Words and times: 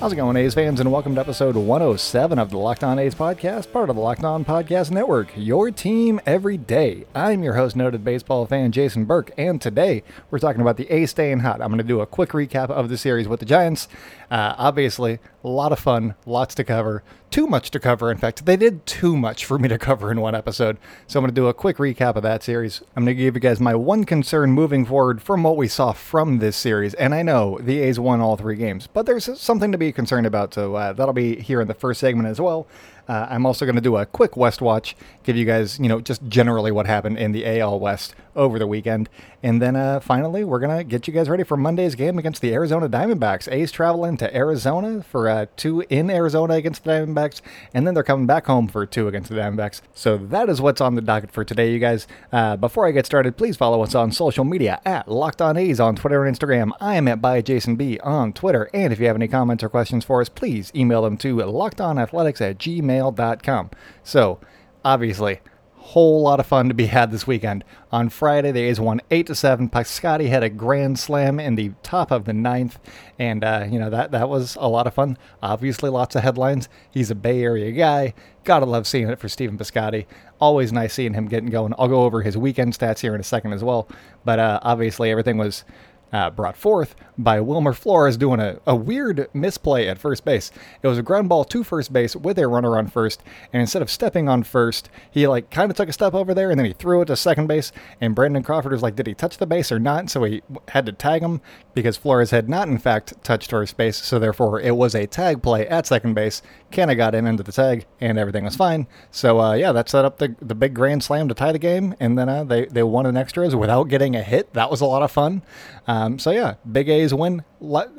How's 0.00 0.14
it 0.14 0.16
going, 0.16 0.34
A's 0.38 0.54
fans, 0.54 0.80
and 0.80 0.90
welcome 0.90 1.14
to 1.16 1.20
episode 1.20 1.56
107 1.56 2.38
of 2.38 2.48
the 2.48 2.56
Locked 2.56 2.82
On 2.82 2.98
A's 2.98 3.14
podcast, 3.14 3.70
part 3.70 3.90
of 3.90 3.96
the 3.96 4.00
Locked 4.00 4.24
On 4.24 4.46
Podcast 4.46 4.90
Network, 4.90 5.30
your 5.36 5.70
team 5.70 6.22
every 6.24 6.56
day. 6.56 7.04
I'm 7.14 7.42
your 7.42 7.56
host, 7.56 7.76
noted 7.76 8.02
baseball 8.02 8.46
fan 8.46 8.72
Jason 8.72 9.04
Burke, 9.04 9.30
and 9.36 9.60
today 9.60 10.02
we're 10.30 10.38
talking 10.38 10.62
about 10.62 10.78
the 10.78 10.90
A's 10.90 11.10
staying 11.10 11.40
hot. 11.40 11.60
I'm 11.60 11.68
going 11.68 11.76
to 11.76 11.84
do 11.84 12.00
a 12.00 12.06
quick 12.06 12.30
recap 12.30 12.70
of 12.70 12.88
the 12.88 12.96
series 12.96 13.28
with 13.28 13.40
the 13.40 13.46
Giants. 13.46 13.88
Uh, 14.30 14.54
obviously, 14.56 15.18
a 15.42 15.48
lot 15.48 15.72
of 15.72 15.78
fun, 15.78 16.14
lots 16.26 16.54
to 16.56 16.64
cover, 16.64 17.02
too 17.30 17.46
much 17.46 17.70
to 17.70 17.80
cover. 17.80 18.10
In 18.10 18.18
fact, 18.18 18.44
they 18.44 18.56
did 18.56 18.84
too 18.86 19.16
much 19.16 19.44
for 19.44 19.58
me 19.58 19.68
to 19.68 19.78
cover 19.78 20.10
in 20.10 20.20
one 20.20 20.34
episode. 20.34 20.76
So 21.06 21.18
I'm 21.18 21.22
going 21.22 21.34
to 21.34 21.40
do 21.40 21.48
a 21.48 21.54
quick 21.54 21.76
recap 21.78 22.16
of 22.16 22.22
that 22.22 22.42
series. 22.42 22.82
I'm 22.94 23.04
going 23.04 23.16
to 23.16 23.22
give 23.22 23.34
you 23.34 23.40
guys 23.40 23.60
my 23.60 23.74
one 23.74 24.04
concern 24.04 24.50
moving 24.50 24.84
forward 24.84 25.22
from 25.22 25.42
what 25.42 25.56
we 25.56 25.68
saw 25.68 25.92
from 25.92 26.38
this 26.38 26.56
series. 26.56 26.94
And 26.94 27.14
I 27.14 27.22
know 27.22 27.58
the 27.60 27.80
A's 27.80 27.98
won 27.98 28.20
all 28.20 28.36
three 28.36 28.56
games, 28.56 28.86
but 28.86 29.06
there's 29.06 29.40
something 29.40 29.72
to 29.72 29.78
be 29.78 29.92
concerned 29.92 30.26
about. 30.26 30.52
So 30.52 30.74
uh, 30.74 30.92
that'll 30.92 31.14
be 31.14 31.40
here 31.40 31.60
in 31.60 31.68
the 31.68 31.74
first 31.74 32.00
segment 32.00 32.28
as 32.28 32.40
well. 32.40 32.66
Uh, 33.10 33.26
I'm 33.28 33.44
also 33.44 33.64
going 33.64 33.74
to 33.74 33.80
do 33.80 33.96
a 33.96 34.06
quick 34.06 34.36
West 34.36 34.62
watch, 34.62 34.94
give 35.24 35.34
you 35.34 35.44
guys, 35.44 35.80
you 35.80 35.88
know, 35.88 36.00
just 36.00 36.22
generally 36.28 36.70
what 36.70 36.86
happened 36.86 37.18
in 37.18 37.32
the 37.32 37.44
AL 37.58 37.80
West 37.80 38.14
over 38.36 38.56
the 38.56 38.68
weekend. 38.68 39.08
And 39.42 39.60
then 39.60 39.74
uh, 39.74 39.98
finally, 39.98 40.44
we're 40.44 40.60
going 40.60 40.78
to 40.78 40.84
get 40.84 41.08
you 41.08 41.12
guys 41.12 41.28
ready 41.28 41.42
for 41.42 41.56
Monday's 41.56 41.96
game 41.96 42.18
against 42.18 42.40
the 42.40 42.52
Arizona 42.52 42.88
Diamondbacks. 42.88 43.50
A's 43.50 43.72
traveling 43.72 44.16
to 44.18 44.32
Arizona 44.36 45.02
for 45.02 45.28
uh, 45.28 45.46
two 45.56 45.80
in 45.90 46.08
Arizona 46.08 46.54
against 46.54 46.84
the 46.84 46.90
Diamondbacks, 46.90 47.40
and 47.74 47.84
then 47.84 47.94
they're 47.94 48.04
coming 48.04 48.26
back 48.26 48.46
home 48.46 48.68
for 48.68 48.86
two 48.86 49.08
against 49.08 49.28
the 49.28 49.34
Diamondbacks. 49.34 49.80
So 49.92 50.16
that 50.16 50.48
is 50.48 50.60
what's 50.60 50.80
on 50.80 50.94
the 50.94 51.02
docket 51.02 51.32
for 51.32 51.44
today, 51.44 51.72
you 51.72 51.80
guys. 51.80 52.06
Uh, 52.30 52.56
before 52.56 52.86
I 52.86 52.92
get 52.92 53.06
started, 53.06 53.36
please 53.36 53.56
follow 53.56 53.82
us 53.82 53.96
on 53.96 54.12
social 54.12 54.44
media 54.44 54.80
at 54.84 55.08
Locked 55.08 55.42
On 55.42 55.56
A's 55.56 55.80
on 55.80 55.96
Twitter 55.96 56.24
and 56.24 56.38
Instagram. 56.38 56.70
I 56.80 56.94
am 56.94 57.08
at 57.08 57.20
by 57.20 57.42
Jason 57.42 57.74
B 57.74 57.98
on 58.04 58.32
Twitter. 58.32 58.70
And 58.72 58.92
if 58.92 59.00
you 59.00 59.06
have 59.06 59.16
any 59.16 59.26
comments 59.26 59.64
or 59.64 59.68
questions 59.68 60.04
for 60.04 60.20
us, 60.20 60.28
please 60.28 60.70
email 60.76 61.02
them 61.02 61.16
to 61.18 61.36
lockedonathletics 61.36 62.40
at 62.40 62.58
gmail 62.58 62.99
gmail.com. 63.00 63.70
So, 64.02 64.40
obviously, 64.84 65.40
whole 65.74 66.22
lot 66.22 66.38
of 66.38 66.46
fun 66.46 66.68
to 66.68 66.74
be 66.74 66.86
had 66.86 67.10
this 67.10 67.26
weekend. 67.26 67.64
On 67.90 68.08
Friday, 68.08 68.52
the 68.52 68.60
A's 68.60 68.78
won 68.78 69.00
eight 69.10 69.26
to 69.26 69.34
seven. 69.34 69.68
Piscotty 69.68 70.28
had 70.28 70.42
a 70.42 70.48
grand 70.48 70.98
slam 70.98 71.40
in 71.40 71.56
the 71.56 71.72
top 71.82 72.10
of 72.10 72.26
the 72.26 72.32
ninth, 72.32 72.78
and 73.18 73.42
uh, 73.42 73.66
you 73.68 73.78
know 73.78 73.90
that 73.90 74.12
that 74.12 74.28
was 74.28 74.56
a 74.60 74.68
lot 74.68 74.86
of 74.86 74.94
fun. 74.94 75.18
Obviously, 75.42 75.90
lots 75.90 76.14
of 76.14 76.22
headlines. 76.22 76.68
He's 76.90 77.10
a 77.10 77.14
Bay 77.14 77.42
Area 77.42 77.72
guy. 77.72 78.14
Gotta 78.44 78.66
love 78.66 78.86
seeing 78.86 79.08
it 79.08 79.18
for 79.18 79.28
Stephen 79.28 79.58
Piscotty. 79.58 80.06
Always 80.40 80.72
nice 80.72 80.94
seeing 80.94 81.14
him 81.14 81.26
getting 81.26 81.50
going. 81.50 81.74
I'll 81.78 81.88
go 81.88 82.04
over 82.04 82.22
his 82.22 82.36
weekend 82.36 82.78
stats 82.78 83.00
here 83.00 83.14
in 83.14 83.20
a 83.20 83.24
second 83.24 83.52
as 83.52 83.64
well. 83.64 83.88
But 84.24 84.38
uh, 84.38 84.60
obviously, 84.62 85.10
everything 85.10 85.38
was 85.38 85.64
uh, 86.12 86.30
brought 86.30 86.56
forth 86.56 86.94
by 87.22 87.40
Wilmer 87.40 87.72
Flores 87.72 88.16
doing 88.16 88.40
a, 88.40 88.58
a 88.66 88.74
weird 88.74 89.28
misplay 89.34 89.86
at 89.86 89.98
first 89.98 90.24
base. 90.24 90.50
It 90.82 90.88
was 90.88 90.98
a 90.98 91.02
ground 91.02 91.28
ball 91.28 91.44
to 91.44 91.64
first 91.64 91.92
base 91.92 92.16
with 92.16 92.38
a 92.38 92.48
runner 92.48 92.76
on 92.76 92.88
first, 92.88 93.22
and 93.52 93.60
instead 93.60 93.82
of 93.82 93.90
stepping 93.90 94.28
on 94.28 94.42
first, 94.42 94.90
he 95.10 95.26
like 95.26 95.50
kind 95.50 95.70
of 95.70 95.76
took 95.76 95.88
a 95.88 95.92
step 95.92 96.14
over 96.14 96.34
there 96.34 96.50
and 96.50 96.58
then 96.58 96.66
he 96.66 96.72
threw 96.72 97.02
it 97.02 97.06
to 97.06 97.16
second 97.16 97.46
base. 97.46 97.72
And 98.00 98.14
Brandon 98.14 98.42
Crawford 98.42 98.72
was 98.72 98.82
like, 98.82 98.96
did 98.96 99.06
he 99.06 99.14
touch 99.14 99.38
the 99.38 99.46
base 99.46 99.70
or 99.70 99.78
not? 99.78 100.10
So 100.10 100.24
he 100.24 100.42
had 100.68 100.86
to 100.86 100.92
tag 100.92 101.22
him 101.22 101.40
because 101.74 101.96
Flores 101.96 102.30
had 102.30 102.48
not 102.48 102.68
in 102.68 102.78
fact 102.78 103.22
touched 103.22 103.50
first 103.50 103.76
base. 103.76 103.96
So 103.96 104.18
therefore, 104.18 104.60
it 104.60 104.76
was 104.76 104.94
a 104.94 105.06
tag 105.06 105.42
play 105.42 105.66
at 105.68 105.86
second 105.86 106.14
base. 106.14 106.42
Canha 106.72 106.96
got 106.96 107.14
in 107.14 107.26
into 107.26 107.42
the 107.42 107.52
tag, 107.52 107.86
and 108.00 108.18
everything 108.18 108.44
was 108.44 108.56
fine. 108.56 108.86
So 109.10 109.40
uh, 109.40 109.54
yeah, 109.54 109.72
that 109.72 109.88
set 109.88 110.04
up 110.04 110.18
the 110.18 110.34
the 110.40 110.54
big 110.54 110.74
grand 110.74 111.02
slam 111.02 111.28
to 111.28 111.34
tie 111.34 111.52
the 111.52 111.58
game, 111.58 111.94
and 112.00 112.18
then 112.18 112.28
uh, 112.28 112.44
they 112.44 112.66
they 112.66 112.82
won 112.82 113.06
in 113.06 113.16
extras 113.16 113.54
without 113.56 113.84
getting 113.84 114.16
a 114.16 114.22
hit. 114.22 114.52
That 114.54 114.70
was 114.70 114.80
a 114.80 114.86
lot 114.86 115.02
of 115.02 115.10
fun. 115.10 115.42
Um, 115.86 116.18
so 116.18 116.30
yeah, 116.30 116.54
big 116.70 116.88
A's 116.88 117.09
win. 117.12 117.44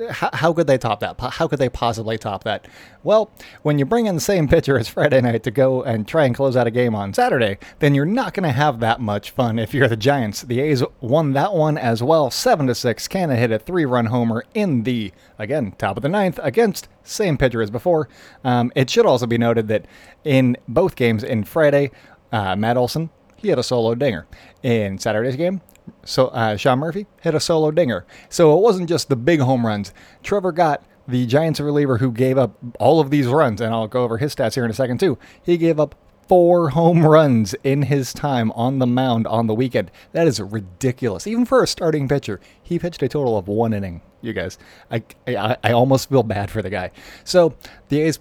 How, 0.09 0.53
could 0.53 0.67
they 0.67 0.77
top 0.77 0.99
that? 1.01 1.19
How 1.19 1.47
could 1.47 1.59
they 1.59 1.69
possibly 1.69 2.17
top 2.17 2.43
that? 2.43 2.67
Well, 3.03 3.31
when 3.61 3.79
you 3.79 3.85
bring 3.85 4.05
in 4.05 4.15
the 4.15 4.21
same 4.21 4.47
pitcher 4.47 4.77
as 4.77 4.87
Friday 4.87 5.21
night 5.21 5.43
to 5.43 5.51
go 5.51 5.83
and 5.83 6.07
try 6.07 6.25
and 6.25 6.35
close 6.35 6.55
out 6.55 6.67
a 6.67 6.71
game 6.71 6.95
on 6.95 7.13
Saturday, 7.13 7.57
then 7.79 7.95
you're 7.95 8.05
not 8.05 8.33
going 8.33 8.43
to 8.43 8.53
have 8.53 8.79
that 8.79 8.99
much 8.99 9.31
fun 9.31 9.59
if 9.59 9.73
you're 9.73 9.87
the 9.87 9.97
Giants. 9.97 10.41
The 10.41 10.59
A's 10.59 10.83
won 10.99 11.33
that 11.33 11.53
one 11.53 11.77
as 11.77 12.01
well, 12.01 12.31
seven 12.31 12.67
to 12.67 12.75
six. 12.75 13.07
Canha 13.07 13.37
hit 13.37 13.51
a 13.51 13.59
three-run 13.59 14.07
homer 14.07 14.43
in 14.53 14.83
the 14.83 15.11
again 15.37 15.73
top 15.77 15.97
of 15.97 16.03
the 16.03 16.09
ninth 16.09 16.39
against 16.43 16.87
same 17.03 17.37
pitcher 17.37 17.61
as 17.61 17.71
before. 17.71 18.09
Um, 18.43 18.71
it 18.75 18.89
should 18.89 19.05
also 19.05 19.27
be 19.27 19.37
noted 19.37 19.67
that 19.67 19.85
in 20.23 20.57
both 20.67 20.95
games 20.95 21.23
in 21.23 21.43
Friday, 21.43 21.91
uh, 22.31 22.55
Matt 22.55 22.77
Olson 22.77 23.09
he 23.41 23.49
had 23.49 23.59
a 23.59 23.63
solo 23.63 23.95
dinger. 23.95 24.27
In 24.61 24.99
Saturday's 24.99 25.35
game, 25.35 25.61
so 26.03 26.27
uh, 26.27 26.57
Sean 26.57 26.79
Murphy 26.79 27.07
hit 27.21 27.35
a 27.35 27.39
solo 27.39 27.71
dinger. 27.71 28.05
So 28.29 28.57
it 28.57 28.61
wasn't 28.61 28.89
just 28.89 29.09
the 29.09 29.15
big 29.15 29.39
home 29.39 29.65
runs. 29.65 29.93
Trevor 30.23 30.51
Gott 30.51 30.83
the 31.07 31.25
Giants 31.25 31.59
reliever 31.59 31.97
who 31.97 32.11
gave 32.11 32.37
up 32.37 32.55
all 32.79 32.99
of 32.99 33.09
these 33.09 33.27
runs, 33.27 33.61
and 33.61 33.73
I'll 33.73 33.87
go 33.87 34.03
over 34.03 34.17
his 34.17 34.35
stats 34.35 34.55
here 34.55 34.65
in 34.65 34.71
a 34.71 34.75
second 34.75 34.99
too. 34.99 35.17
He 35.43 35.57
gave 35.57 35.79
up 35.79 35.95
four 36.27 36.69
home 36.69 37.05
runs 37.05 37.53
in 37.63 37.83
his 37.83 38.13
time 38.13 38.51
on 38.53 38.79
the 38.79 38.87
mound 38.87 39.27
on 39.27 39.47
the 39.47 39.53
weekend. 39.53 39.91
That 40.13 40.27
is 40.27 40.39
ridiculous. 40.39 41.27
Even 41.27 41.45
for 41.45 41.61
a 41.61 41.67
starting 41.67 42.07
pitcher, 42.07 42.39
he 42.61 42.79
pitched 42.79 43.03
a 43.03 43.09
total 43.09 43.37
of 43.37 43.47
one 43.47 43.73
inning. 43.73 44.01
You 44.21 44.33
guys, 44.33 44.57
I 44.89 45.03
I, 45.27 45.57
I 45.63 45.71
almost 45.71 46.09
feel 46.09 46.23
bad 46.23 46.49
for 46.49 46.61
the 46.61 46.69
guy. 46.69 46.91
So 47.23 47.55
the 47.89 48.01
A's 48.01 48.19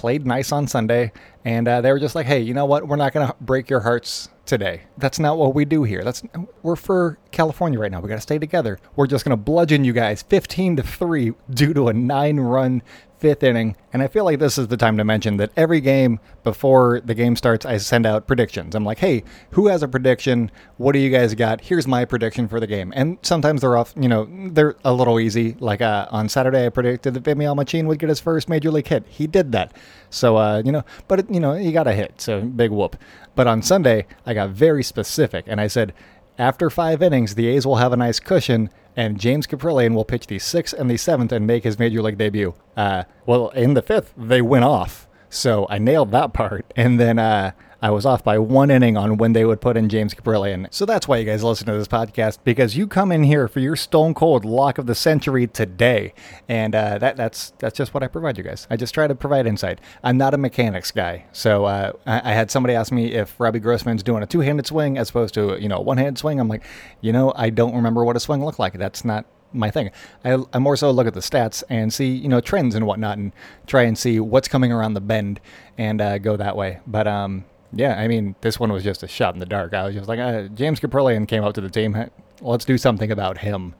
played 0.00 0.26
nice 0.26 0.50
on 0.50 0.66
Sunday, 0.66 1.12
and 1.44 1.68
uh, 1.68 1.82
they 1.82 1.92
were 1.92 2.00
just 2.00 2.14
like, 2.14 2.24
"Hey, 2.24 2.40
you 2.40 2.54
know 2.54 2.64
what? 2.64 2.88
We're 2.88 2.96
not 2.96 3.12
going 3.12 3.26
to 3.26 3.34
break 3.38 3.68
your 3.68 3.80
hearts 3.80 4.30
today. 4.46 4.82
That's 4.96 5.18
not 5.18 5.36
what 5.36 5.54
we 5.54 5.66
do 5.66 5.84
here. 5.84 6.02
That's 6.02 6.22
we're 6.62 6.74
for 6.74 7.18
California 7.32 7.78
right 7.78 7.92
now. 7.92 8.00
We 8.00 8.08
got 8.08 8.14
to 8.14 8.20
stay 8.22 8.38
together. 8.38 8.78
We're 8.96 9.06
just 9.06 9.26
going 9.26 9.36
to 9.36 9.42
bludgeon 9.42 9.84
you 9.84 9.92
guys 9.92 10.22
15 10.22 10.76
to 10.76 10.82
3 10.82 11.34
due 11.50 11.74
to 11.74 11.88
a 11.88 11.92
9-run 11.92 12.82
fifth 13.20 13.42
inning. 13.42 13.76
And 13.92 14.02
I 14.02 14.08
feel 14.08 14.24
like 14.24 14.38
this 14.38 14.56
is 14.56 14.68
the 14.68 14.76
time 14.76 14.96
to 14.96 15.04
mention 15.04 15.36
that 15.36 15.50
every 15.56 15.80
game 15.80 16.20
before 16.42 17.00
the 17.00 17.14
game 17.14 17.36
starts, 17.36 17.66
I 17.66 17.76
send 17.76 18.06
out 18.06 18.26
predictions. 18.26 18.74
I'm 18.74 18.84
like, 18.84 18.98
hey, 18.98 19.24
who 19.50 19.68
has 19.68 19.82
a 19.82 19.88
prediction? 19.88 20.50
What 20.78 20.92
do 20.92 20.98
you 20.98 21.10
guys 21.10 21.34
got? 21.34 21.60
Here's 21.60 21.86
my 21.86 22.04
prediction 22.04 22.48
for 22.48 22.58
the 22.58 22.66
game. 22.66 22.92
And 22.96 23.18
sometimes 23.22 23.60
they're 23.60 23.76
off, 23.76 23.92
you 23.96 24.08
know, 24.08 24.26
they're 24.50 24.76
a 24.84 24.92
little 24.92 25.20
easy. 25.20 25.56
Like 25.60 25.82
uh, 25.82 26.06
on 26.10 26.28
Saturday, 26.28 26.66
I 26.66 26.70
predicted 26.70 27.14
that 27.14 27.22
Vimael 27.24 27.54
Machin 27.54 27.86
would 27.86 27.98
get 27.98 28.08
his 28.08 28.20
first 28.20 28.48
major 28.48 28.70
league 28.70 28.88
hit. 28.88 29.04
He 29.06 29.26
did 29.26 29.52
that. 29.52 29.76
So, 30.08 30.36
uh, 30.36 30.62
you 30.64 30.72
know, 30.72 30.84
but, 31.06 31.20
it, 31.20 31.30
you 31.30 31.40
know, 31.40 31.54
he 31.54 31.72
got 31.72 31.86
a 31.86 31.92
hit. 31.92 32.20
So 32.20 32.40
big 32.40 32.70
whoop. 32.70 32.96
But 33.34 33.46
on 33.46 33.62
Sunday, 33.62 34.06
I 34.24 34.34
got 34.34 34.50
very 34.50 34.82
specific 34.82 35.44
and 35.46 35.60
I 35.60 35.66
said, 35.66 35.92
after 36.40 36.70
five 36.70 37.02
innings, 37.02 37.34
the 37.34 37.48
A's 37.48 37.66
will 37.66 37.76
have 37.76 37.92
a 37.92 37.96
nice 37.98 38.18
cushion, 38.18 38.70
and 38.96 39.20
James 39.20 39.46
Kaprielian 39.46 39.94
will 39.94 40.06
pitch 40.06 40.26
the 40.26 40.38
sixth 40.38 40.72
and 40.72 40.90
the 40.90 40.96
seventh 40.96 41.32
and 41.32 41.46
make 41.46 41.64
his 41.64 41.78
major 41.78 42.00
league 42.00 42.16
debut. 42.16 42.54
Uh, 42.76 43.04
well, 43.26 43.50
in 43.50 43.74
the 43.74 43.82
fifth, 43.82 44.14
they 44.16 44.40
went 44.40 44.64
off. 44.64 45.06
So 45.28 45.66
I 45.68 45.76
nailed 45.78 46.10
that 46.12 46.32
part. 46.32 46.64
And 46.74 46.98
then 46.98 47.18
uh, 47.18 47.52
I 47.82 47.90
was 47.90 48.04
off 48.04 48.22
by 48.22 48.38
one 48.38 48.70
inning 48.70 48.98
on 48.98 49.16
when 49.16 49.32
they 49.32 49.46
would 49.46 49.62
put 49.62 49.76
in 49.76 49.88
James 49.88 50.12
Kaprielian. 50.12 50.66
So 50.70 50.84
that's 50.84 51.08
why 51.08 51.16
you 51.16 51.24
guys 51.24 51.42
listen 51.42 51.66
to 51.66 51.72
this 51.72 51.88
podcast 51.88 52.38
because 52.44 52.76
you 52.76 52.86
come 52.86 53.10
in 53.10 53.24
here 53.24 53.48
for 53.48 53.60
your 53.60 53.74
stone 53.74 54.12
cold 54.12 54.44
lock 54.44 54.76
of 54.76 54.84
the 54.86 54.94
century 54.94 55.46
today, 55.46 56.12
and 56.46 56.74
uh, 56.74 56.98
that 56.98 57.16
that's 57.16 57.52
that's 57.58 57.76
just 57.76 57.94
what 57.94 58.02
I 58.02 58.08
provide 58.08 58.36
you 58.36 58.44
guys. 58.44 58.66
I 58.68 58.76
just 58.76 58.92
try 58.92 59.06
to 59.06 59.14
provide 59.14 59.46
insight. 59.46 59.80
I'm 60.04 60.18
not 60.18 60.34
a 60.34 60.38
mechanics 60.38 60.90
guy, 60.90 61.24
so 61.32 61.64
uh, 61.64 61.92
I, 62.06 62.30
I, 62.30 62.32
had 62.34 62.50
somebody 62.50 62.74
ask 62.74 62.92
me 62.92 63.12
if 63.12 63.38
Robbie 63.40 63.60
Grossman's 63.60 64.02
doing 64.02 64.22
a 64.22 64.26
two-handed 64.26 64.66
swing 64.66 64.98
as 64.98 65.08
opposed 65.08 65.32
to 65.34 65.58
you 65.60 65.68
know 65.68 65.80
one-handed 65.80 66.18
swing. 66.18 66.38
I'm 66.38 66.48
like, 66.48 66.64
you 67.00 67.12
know, 67.12 67.32
I 67.34 67.48
don't 67.48 67.74
remember 67.74 68.04
what 68.04 68.14
a 68.14 68.20
swing 68.20 68.44
looked 68.44 68.58
like. 68.58 68.74
That's 68.74 69.06
not 69.06 69.24
my 69.52 69.70
thing. 69.70 69.90
I, 70.22 70.36
I 70.52 70.58
more 70.58 70.76
so 70.76 70.90
look 70.90 71.06
at 71.06 71.14
the 71.14 71.20
stats 71.20 71.64
and 71.70 71.92
see 71.92 72.08
you 72.08 72.28
know 72.28 72.42
trends 72.42 72.74
and 72.74 72.86
whatnot, 72.86 73.16
and 73.16 73.32
try 73.66 73.82
and 73.82 73.96
see 73.96 74.20
what's 74.20 74.48
coming 74.48 74.70
around 74.70 74.92
the 74.92 75.00
bend 75.00 75.40
and 75.78 76.02
uh, 76.02 76.18
go 76.18 76.36
that 76.36 76.56
way. 76.56 76.80
But 76.86 77.06
um, 77.06 77.46
yeah, 77.72 77.98
I 77.98 78.08
mean, 78.08 78.34
this 78.40 78.58
one 78.58 78.72
was 78.72 78.84
just 78.84 79.02
a 79.02 79.08
shot 79.08 79.34
in 79.34 79.40
the 79.40 79.46
dark. 79.46 79.74
I 79.74 79.84
was 79.86 79.94
just 79.94 80.08
like, 80.08 80.18
uh, 80.18 80.48
James 80.48 80.80
Kaprielian 80.80 81.26
came 81.28 81.44
up 81.44 81.54
to 81.54 81.60
the 81.60 81.70
team. 81.70 82.10
Let's 82.40 82.64
do 82.64 82.78
something 82.78 83.10
about 83.10 83.38
him. 83.38 83.74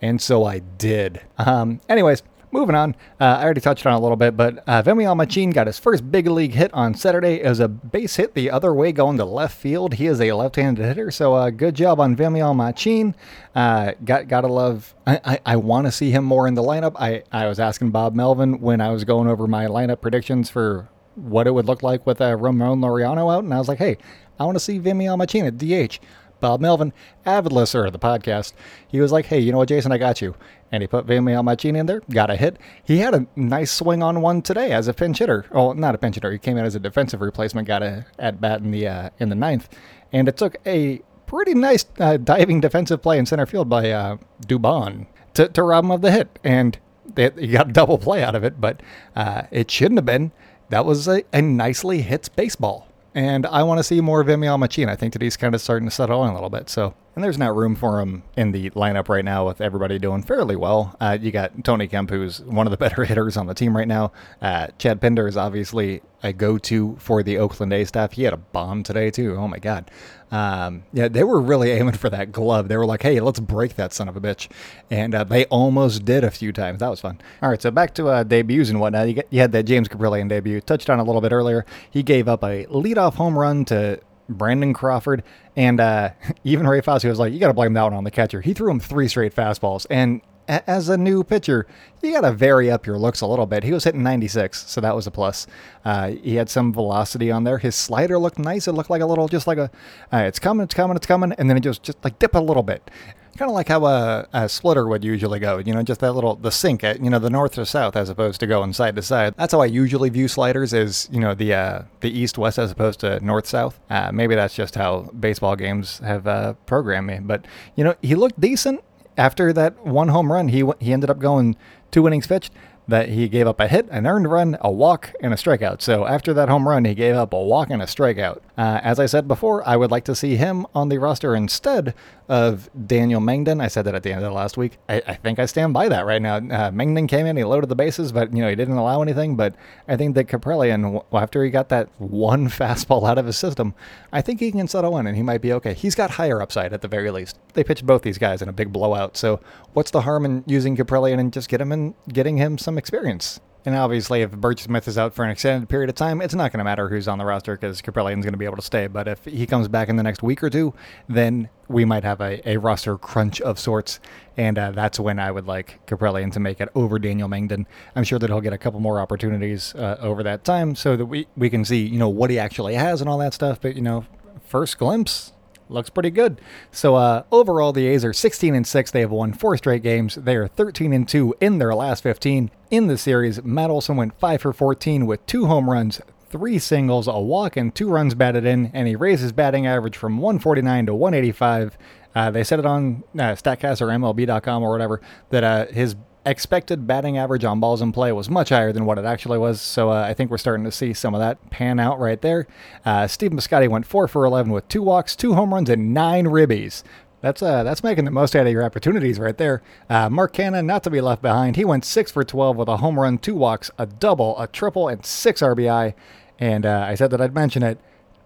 And 0.00 0.20
so 0.20 0.44
I 0.44 0.58
did. 0.58 1.20
Um, 1.38 1.80
anyways, 1.88 2.22
moving 2.54 2.76
on. 2.76 2.94
Uh, 3.20 3.24
I 3.24 3.44
already 3.44 3.60
touched 3.60 3.84
on 3.84 3.92
a 3.92 4.00
little 4.00 4.16
bit, 4.16 4.36
but 4.36 4.62
uh, 4.66 4.82
Machin 5.14 5.50
got 5.50 5.66
his 5.66 5.78
first 5.78 6.10
big 6.10 6.26
league 6.28 6.54
hit 6.54 6.72
on 6.72 6.94
Saturday. 6.94 7.42
It 7.42 7.48
was 7.48 7.60
a 7.60 7.68
base 7.68 8.16
hit 8.16 8.34
the 8.34 8.50
other 8.50 8.72
way 8.72 8.92
going 8.92 9.18
to 9.18 9.24
left 9.24 9.56
field. 9.56 9.94
He 9.94 10.06
is 10.06 10.20
a 10.20 10.32
left-handed 10.32 10.82
hitter, 10.84 11.10
so 11.10 11.34
uh, 11.34 11.50
good 11.50 11.74
job 11.74 12.00
on 12.00 12.16
Vimael 12.16 12.54
Machin. 12.54 13.14
Uh, 13.54 13.92
got 14.04 14.28
gotta 14.28 14.46
love. 14.46 14.94
I, 15.06 15.20
I, 15.24 15.40
I 15.44 15.56
want 15.56 15.86
to 15.86 15.92
see 15.92 16.10
him 16.10 16.24
more 16.24 16.46
in 16.46 16.54
the 16.54 16.62
lineup. 16.62 16.94
I, 16.96 17.24
I 17.32 17.46
was 17.46 17.58
asking 17.58 17.90
Bob 17.90 18.14
Melvin 18.14 18.60
when 18.60 18.80
I 18.80 18.90
was 18.90 19.04
going 19.04 19.28
over 19.28 19.46
my 19.46 19.66
lineup 19.66 20.00
predictions 20.00 20.48
for 20.48 20.88
what 21.16 21.46
it 21.46 21.52
would 21.52 21.66
look 21.66 21.82
like 21.82 22.06
with 22.06 22.20
uh, 22.20 22.36
Ramon 22.36 22.80
Laureano 22.80 23.34
out, 23.34 23.44
and 23.44 23.52
I 23.54 23.58
was 23.58 23.68
like, 23.68 23.78
hey, 23.78 23.96
I 24.38 24.44
want 24.44 24.56
to 24.56 24.60
see 24.60 24.80
Vimael 24.80 25.18
Machin 25.18 25.46
at 25.46 25.58
DH. 25.58 25.98
Bob 26.40 26.60
Melvin, 26.60 26.92
avid 27.24 27.52
listener 27.52 27.86
of 27.86 27.92
the 27.94 27.98
podcast, 27.98 28.52
he 28.86 29.00
was 29.00 29.10
like, 29.10 29.24
hey, 29.26 29.38
you 29.38 29.50
know 29.50 29.58
what, 29.58 29.68
Jason, 29.68 29.92
I 29.92 29.98
got 29.98 30.20
you. 30.20 30.34
And 30.70 30.82
he 30.82 30.86
put 30.86 31.06
Vimael 31.06 31.42
Machin 31.42 31.74
in 31.74 31.86
there, 31.86 32.02
got 32.10 32.28
a 32.28 32.36
hit. 32.36 32.58
He 32.84 32.98
had 32.98 33.14
a 33.14 33.26
nice 33.34 33.70
swing 33.70 34.02
on 34.02 34.20
one 34.20 34.42
today 34.42 34.70
as 34.72 34.86
a 34.86 34.92
pinch 34.92 35.20
hitter. 35.20 35.46
Oh, 35.52 35.72
not 35.72 35.94
a 35.94 35.98
pinch 35.98 36.16
hitter. 36.16 36.30
He 36.30 36.38
came 36.38 36.58
in 36.58 36.66
as 36.66 36.74
a 36.74 36.80
defensive 36.80 37.22
replacement, 37.22 37.66
got 37.66 37.82
a 37.82 38.04
at 38.18 38.42
bat 38.42 38.60
in 38.60 38.72
the 38.72 38.86
uh, 38.86 39.10
in 39.18 39.30
the 39.30 39.34
ninth, 39.34 39.68
and 40.12 40.28
it 40.28 40.36
took 40.36 40.56
a 40.66 41.00
pretty 41.26 41.54
nice 41.54 41.86
uh, 41.98 42.16
diving 42.16 42.60
defensive 42.60 43.00
play 43.00 43.18
in 43.18 43.24
center 43.24 43.46
field 43.46 43.68
by 43.68 43.90
uh, 43.90 44.16
Dubon 44.46 45.06
to, 45.34 45.48
to 45.48 45.62
rob 45.62 45.84
him 45.84 45.90
of 45.92 46.02
the 46.02 46.10
hit. 46.10 46.38
And 46.44 46.78
they, 47.14 47.30
you 47.36 47.52
got 47.52 47.70
a 47.70 47.72
double 47.72 47.98
play 47.98 48.22
out 48.22 48.34
of 48.34 48.44
it, 48.44 48.60
but 48.60 48.82
uh, 49.16 49.42
it 49.50 49.70
shouldn't 49.70 49.98
have 49.98 50.06
been. 50.06 50.32
That 50.70 50.84
was 50.84 51.06
a, 51.08 51.22
a 51.32 51.42
nicely 51.42 52.02
hit 52.02 52.30
baseball. 52.36 52.88
And 53.14 53.46
I 53.46 53.62
want 53.62 53.78
to 53.78 53.84
see 53.84 54.00
more 54.00 54.20
of 54.20 54.26
Vimael 54.26 54.58
Machin. 54.58 54.88
I 54.88 54.96
think 54.96 55.12
that 55.12 55.22
he's 55.22 55.36
kind 55.36 55.54
of 55.54 55.60
starting 55.60 55.88
to 55.88 55.94
settle 55.94 56.24
in 56.24 56.30
a 56.30 56.34
little 56.34 56.50
bit. 56.50 56.68
So 56.68 56.94
and 57.14 57.22
there's 57.22 57.38
not 57.38 57.54
room 57.54 57.76
for 57.76 58.00
him 58.00 58.22
in 58.36 58.52
the 58.52 58.70
lineup 58.70 59.08
right 59.08 59.24
now 59.24 59.46
with 59.46 59.60
everybody 59.60 59.98
doing 59.98 60.22
fairly 60.22 60.56
well. 60.56 60.96
Uh, 61.00 61.16
you 61.20 61.30
got 61.30 61.64
Tony 61.64 61.86
Kemp, 61.86 62.10
who's 62.10 62.40
one 62.40 62.66
of 62.66 62.70
the 62.70 62.76
better 62.84 63.04
hitters 63.04 63.36
on 63.36 63.46
the 63.46 63.54
team 63.54 63.76
right 63.76 63.88
now. 63.88 64.12
Uh, 64.42 64.68
Chad 64.78 65.00
Pinder 65.00 65.28
is 65.28 65.36
obviously 65.36 66.02
a 66.22 66.32
go-to 66.32 66.96
for 66.98 67.22
the 67.22 67.38
Oakland 67.38 67.72
A 67.72 67.84
staff. 67.84 68.12
He 68.12 68.24
had 68.24 68.32
a 68.32 68.38
bomb 68.38 68.82
today 68.82 69.10
too. 69.10 69.36
Oh 69.36 69.46
my 69.46 69.58
god. 69.58 69.90
Um, 70.30 70.84
yeah, 70.92 71.06
they 71.08 71.22
were 71.22 71.40
really 71.40 71.70
aiming 71.72 71.94
for 71.94 72.10
that 72.10 72.32
glove. 72.32 72.68
They 72.68 72.76
were 72.76 72.86
like, 72.86 73.02
"Hey, 73.02 73.20
let's 73.20 73.38
break 73.38 73.76
that 73.76 73.92
son 73.92 74.08
of 74.08 74.16
a 74.16 74.20
bitch," 74.20 74.48
and 74.90 75.14
uh, 75.14 75.22
they 75.24 75.44
almost 75.46 76.04
did 76.04 76.24
a 76.24 76.30
few 76.30 76.52
times. 76.52 76.80
That 76.80 76.88
was 76.88 77.00
fun. 77.00 77.20
All 77.42 77.50
right, 77.50 77.60
so 77.62 77.70
back 77.70 77.94
to 77.94 78.08
uh, 78.08 78.24
debuts 78.24 78.70
and 78.70 78.80
whatnot. 78.80 79.08
You, 79.08 79.22
you 79.30 79.40
had 79.40 79.52
that 79.52 79.64
James 79.64 79.86
Kaprielian 79.86 80.28
debut. 80.28 80.60
Touched 80.60 80.90
on 80.90 80.98
a 80.98 81.04
little 81.04 81.20
bit 81.20 81.30
earlier. 81.30 81.64
He 81.90 82.02
gave 82.02 82.26
up 82.26 82.42
a 82.42 82.66
leadoff 82.66 83.14
home 83.14 83.38
run 83.38 83.64
to 83.66 84.00
Brandon 84.28 84.72
Crawford, 84.72 85.22
and 85.56 85.80
uh, 85.80 86.10
even 86.44 86.66
Ray 86.66 86.80
Fosse 86.80 87.04
was 87.04 87.18
like, 87.18 87.32
"You 87.32 87.38
got 87.38 87.48
to 87.48 87.54
blame 87.54 87.72
that 87.74 87.82
one 87.82 87.94
on 87.94 88.04
the 88.04 88.10
catcher." 88.10 88.40
He 88.40 88.54
threw 88.54 88.70
him 88.70 88.80
three 88.80 89.08
straight 89.08 89.34
fastballs, 89.34 89.86
and 89.90 90.20
as 90.48 90.88
a 90.88 90.96
new 90.96 91.24
pitcher, 91.24 91.66
you 92.02 92.12
got 92.12 92.20
to 92.22 92.32
vary 92.32 92.70
up 92.70 92.86
your 92.86 92.98
looks 92.98 93.20
a 93.20 93.26
little 93.26 93.46
bit. 93.46 93.64
He 93.64 93.72
was 93.72 93.84
hitting 93.84 94.02
96, 94.02 94.70
so 94.70 94.80
that 94.80 94.94
was 94.94 95.06
a 95.06 95.10
plus. 95.10 95.46
Uh, 95.84 96.08
he 96.08 96.34
had 96.34 96.50
some 96.50 96.72
velocity 96.72 97.30
on 97.30 97.44
there. 97.44 97.58
His 97.58 97.74
slider 97.74 98.18
looked 98.18 98.38
nice. 98.38 98.68
It 98.68 98.72
looked 98.72 98.90
like 98.90 99.00
a 99.00 99.06
little, 99.06 99.26
just 99.28 99.46
like 99.46 99.58
a, 99.58 99.70
uh, 100.12 100.18
it's 100.18 100.38
coming, 100.38 100.64
it's 100.64 100.74
coming, 100.74 100.96
it's 100.96 101.06
coming, 101.06 101.32
and 101.38 101.48
then 101.48 101.56
it 101.56 101.60
just 101.60 101.82
just 101.82 102.02
like 102.04 102.18
dip 102.18 102.34
a 102.34 102.40
little 102.40 102.62
bit 102.62 102.90
kind 103.34 103.50
of 103.50 103.54
like 103.54 103.68
how 103.68 103.84
a, 103.86 104.26
a, 104.32 104.48
splitter 104.48 104.86
would 104.86 105.04
usually 105.04 105.38
go, 105.38 105.58
you 105.58 105.72
know, 105.72 105.82
just 105.82 106.00
that 106.00 106.12
little, 106.12 106.36
the 106.36 106.50
sink 106.50 106.84
at, 106.84 107.02
you 107.02 107.10
know, 107.10 107.18
the 107.18 107.30
north 107.30 107.52
to 107.52 107.66
south 107.66 107.96
as 107.96 108.08
opposed 108.08 108.40
to 108.40 108.46
going 108.46 108.72
side 108.72 108.96
to 108.96 109.02
side. 109.02 109.34
That's 109.36 109.52
how 109.52 109.60
I 109.60 109.66
usually 109.66 110.10
view 110.10 110.28
sliders 110.28 110.72
is, 110.72 111.08
you 111.12 111.20
know, 111.20 111.34
the, 111.34 111.54
uh, 111.54 111.82
the 112.00 112.10
east 112.10 112.38
west 112.38 112.58
as 112.58 112.70
opposed 112.70 113.00
to 113.00 113.20
north 113.24 113.46
south. 113.46 113.80
Uh, 113.90 114.10
maybe 114.12 114.34
that's 114.34 114.54
just 114.54 114.74
how 114.74 115.10
baseball 115.18 115.56
games 115.56 115.98
have, 116.00 116.26
uh, 116.26 116.54
programmed 116.66 117.06
me. 117.06 117.18
But, 117.20 117.46
you 117.76 117.84
know, 117.84 117.94
he 118.02 118.14
looked 118.14 118.40
decent 118.40 118.82
after 119.16 119.52
that 119.52 119.84
one 119.84 120.08
home 120.08 120.30
run. 120.32 120.48
He, 120.48 120.64
he 120.80 120.92
ended 120.92 121.10
up 121.10 121.18
going 121.18 121.56
two 121.90 122.06
innings 122.06 122.26
pitched 122.26 122.52
that 122.86 123.08
he 123.08 123.28
gave 123.28 123.46
up 123.46 123.60
a 123.60 123.68
hit, 123.68 123.88
an 123.90 124.06
earned 124.06 124.30
run, 124.30 124.58
a 124.60 124.70
walk, 124.70 125.12
and 125.20 125.32
a 125.32 125.36
strikeout. 125.36 125.80
So 125.80 126.06
after 126.06 126.34
that 126.34 126.48
home 126.48 126.68
run, 126.68 126.84
he 126.84 126.94
gave 126.94 127.14
up 127.14 127.32
a 127.32 127.42
walk 127.42 127.70
and 127.70 127.80
a 127.80 127.86
strikeout. 127.86 128.40
Uh, 128.56 128.80
as 128.82 129.00
I 129.00 129.06
said 129.06 129.26
before, 129.26 129.66
I 129.66 129.76
would 129.76 129.90
like 129.90 130.04
to 130.04 130.14
see 130.14 130.36
him 130.36 130.66
on 130.74 130.88
the 130.88 130.98
roster 130.98 131.34
instead 131.34 131.94
of 132.28 132.70
Daniel 132.86 133.20
Mengden. 133.20 133.62
I 133.62 133.68
said 133.68 133.82
that 133.86 133.94
at 133.94 134.02
the 134.02 134.12
end 134.12 134.22
of 134.22 134.30
the 134.30 134.34
last 134.34 134.56
week. 134.56 134.78
I, 134.88 135.02
I 135.06 135.14
think 135.14 135.38
I 135.38 135.46
stand 135.46 135.74
by 135.74 135.88
that 135.88 136.06
right 136.06 136.22
now. 136.22 136.36
Uh, 136.36 136.70
Mengden 136.70 137.08
came 137.08 137.26
in, 137.26 137.36
he 137.36 137.44
loaded 137.44 137.68
the 137.68 137.74
bases, 137.74 138.12
but 138.12 138.34
you 138.34 138.42
know 138.42 138.48
he 138.48 138.54
didn't 138.54 138.76
allow 138.76 139.02
anything. 139.02 139.36
But 139.36 139.54
I 139.88 139.96
think 139.96 140.14
that 140.14 140.26
Kaprielian, 140.26 141.04
after 141.12 141.42
he 141.42 141.50
got 141.50 141.70
that 141.70 141.88
one 141.98 142.48
fastball 142.48 143.08
out 143.08 143.18
of 143.18 143.26
his 143.26 143.36
system, 143.36 143.74
I 144.12 144.20
think 144.20 144.40
he 144.40 144.52
can 144.52 144.68
settle 144.68 144.96
in 144.98 145.06
and 145.06 145.16
he 145.16 145.22
might 145.22 145.40
be 145.40 145.52
okay. 145.54 145.74
He's 145.74 145.94
got 145.94 146.12
higher 146.12 146.40
upside 146.40 146.72
at 146.72 146.82
the 146.82 146.88
very 146.88 147.10
least. 147.10 147.38
They 147.54 147.64
pitched 147.64 147.86
both 147.86 148.02
these 148.02 148.18
guys 148.18 148.42
in 148.42 148.48
a 148.48 148.52
big 148.52 148.72
blowout, 148.72 149.16
so 149.16 149.40
what's 149.74 149.90
the 149.90 150.02
harm 150.02 150.24
in 150.24 150.44
using 150.46 150.76
Kaprielian 150.76 151.18
and 151.18 151.32
just 151.32 151.48
get 151.48 151.60
him 151.60 151.70
and 151.70 151.94
getting 152.08 152.38
him 152.38 152.56
some 152.58 152.78
experience? 152.78 153.40
And 153.66 153.74
obviously, 153.74 154.20
if 154.20 154.30
Burch 154.30 154.60
Smith 154.60 154.86
is 154.86 154.98
out 154.98 155.14
for 155.14 155.24
an 155.24 155.30
extended 155.30 155.70
period 155.70 155.88
of 155.88 155.96
time, 155.96 156.20
it's 156.20 156.34
not 156.34 156.52
going 156.52 156.58
to 156.58 156.64
matter 156.64 156.90
who's 156.90 157.08
on 157.08 157.16
the 157.16 157.24
roster 157.24 157.56
because 157.56 157.80
Kaprielian's 157.80 158.22
going 158.22 158.34
to 158.34 158.38
be 158.38 158.44
able 158.44 158.56
to 158.56 158.62
stay. 158.62 158.88
But 158.88 159.08
if 159.08 159.24
he 159.24 159.46
comes 159.46 159.68
back 159.68 159.88
in 159.88 159.96
the 159.96 160.02
next 160.02 160.22
week 160.22 160.42
or 160.42 160.50
two, 160.50 160.74
then 161.08 161.48
we 161.66 161.86
might 161.86 162.04
have 162.04 162.20
a, 162.20 162.46
a 162.46 162.58
roster 162.58 162.98
crunch 162.98 163.40
of 163.40 163.58
sorts. 163.58 164.00
And 164.36 164.58
uh, 164.58 164.72
that's 164.72 165.00
when 165.00 165.18
I 165.18 165.30
would 165.30 165.46
like 165.46 165.80
Kaprielian 165.86 166.30
to 166.32 166.40
make 166.40 166.60
it 166.60 166.68
over 166.74 166.98
Daniel 166.98 167.26
Mengden. 167.26 167.64
I'm 167.96 168.04
sure 168.04 168.18
that 168.18 168.28
he'll 168.28 168.42
get 168.42 168.52
a 168.52 168.58
couple 168.58 168.80
more 168.80 169.00
opportunities 169.00 169.74
uh, 169.74 169.96
over 169.98 170.22
that 170.24 170.44
time 170.44 170.74
so 170.74 170.94
that 170.98 171.06
we, 171.06 171.26
we 171.34 171.48
can 171.48 171.64
see, 171.64 171.86
you 171.86 171.98
know, 171.98 172.10
what 172.10 172.28
he 172.28 172.38
actually 172.38 172.74
has 172.74 173.00
and 173.00 173.08
all 173.08 173.16
that 173.18 173.32
stuff. 173.32 173.62
But, 173.62 173.76
you 173.76 173.82
know, 173.82 174.04
first 174.46 174.76
glimpse, 174.76 175.32
looks 175.74 175.90
pretty 175.90 176.10
good. 176.10 176.40
So 176.72 176.94
uh, 176.94 177.24
overall, 177.30 177.72
the 177.72 177.86
A's 177.86 178.04
are 178.04 178.12
16 178.12 178.54
and 178.54 178.66
six. 178.66 178.90
They 178.90 179.00
have 179.00 179.10
won 179.10 179.32
four 179.32 179.56
straight 179.56 179.82
games. 179.82 180.14
They 180.14 180.36
are 180.36 180.48
13 180.48 180.92
and 180.92 181.08
two 181.08 181.34
in 181.40 181.58
their 181.58 181.74
last 181.74 182.02
15 182.02 182.50
in 182.70 182.86
the 182.86 182.96
series. 182.96 183.42
Matt 183.42 183.70
Olson 183.70 183.96
went 183.96 184.18
five 184.18 184.40
for 184.40 184.52
14 184.52 185.06
with 185.06 185.24
two 185.26 185.46
home 185.46 185.68
runs, 185.68 186.00
three 186.30 186.58
singles, 186.58 187.06
a 187.06 187.18
walk, 187.20 187.56
and 187.56 187.74
two 187.74 187.88
runs 187.88 188.14
batted 188.14 188.44
in, 188.44 188.70
and 188.72 188.88
he 188.88 188.96
raised 188.96 189.22
his 189.22 189.32
batting 189.32 189.66
average 189.66 189.96
from 189.96 190.18
149 190.18 190.86
to 190.86 190.94
185. 190.94 191.78
Uh, 192.14 192.30
they 192.30 192.44
said 192.44 192.58
it 192.58 192.66
on 192.66 193.02
uh, 193.14 193.34
Statcast 193.34 193.80
or 193.80 193.86
MLB.com 193.88 194.62
or 194.62 194.70
whatever 194.70 195.00
that 195.30 195.44
uh, 195.44 195.66
his 195.66 195.96
expected 196.26 196.86
batting 196.86 197.18
average 197.18 197.44
on 197.44 197.60
balls 197.60 197.82
in 197.82 197.92
play 197.92 198.12
was 198.12 198.30
much 198.30 198.48
higher 198.48 198.72
than 198.72 198.86
what 198.86 198.98
it 198.98 199.04
actually 199.04 199.38
was. 199.38 199.60
So 199.60 199.90
uh, 199.90 200.02
I 200.02 200.14
think 200.14 200.30
we're 200.30 200.38
starting 200.38 200.64
to 200.64 200.72
see 200.72 200.94
some 200.94 201.14
of 201.14 201.20
that 201.20 201.50
pan 201.50 201.78
out 201.78 201.98
right 201.98 202.20
there. 202.20 202.46
Uh, 202.84 203.06
Steve 203.06 203.32
Piscotty 203.32 203.68
went 203.68 203.86
four 203.86 204.08
for 204.08 204.24
11 204.24 204.52
with 204.52 204.66
two 204.68 204.82
walks, 204.82 205.14
two 205.14 205.34
home 205.34 205.52
runs, 205.52 205.68
and 205.68 205.92
nine 205.92 206.26
ribbies. 206.26 206.82
That's 207.20 207.42
uh, 207.42 207.62
that's 207.62 207.82
making 207.82 208.04
the 208.04 208.10
most 208.10 208.36
out 208.36 208.46
of 208.46 208.52
your 208.52 208.64
opportunities 208.64 209.18
right 209.18 209.38
there. 209.38 209.62
Uh, 209.88 210.10
Mark 210.10 210.34
Canha, 210.34 210.62
not 210.62 210.82
to 210.82 210.90
be 210.90 211.00
left 211.00 211.22
behind, 211.22 211.56
he 211.56 211.64
went 211.64 211.86
six 211.86 212.10
for 212.10 212.22
12 212.22 212.54
with 212.54 212.68
a 212.68 212.76
home 212.76 213.00
run, 213.00 213.16
two 213.16 213.34
walks, 213.34 213.70
a 213.78 213.86
double, 213.86 214.38
a 214.38 214.46
triple, 214.46 214.88
and 214.88 215.06
six 215.06 215.40
RBI. 215.40 215.94
And 216.38 216.66
uh, 216.66 216.84
I 216.86 216.94
said 216.94 217.10
that 217.12 217.22
I'd 217.22 217.34
mention 217.34 217.62
it. 217.62 217.78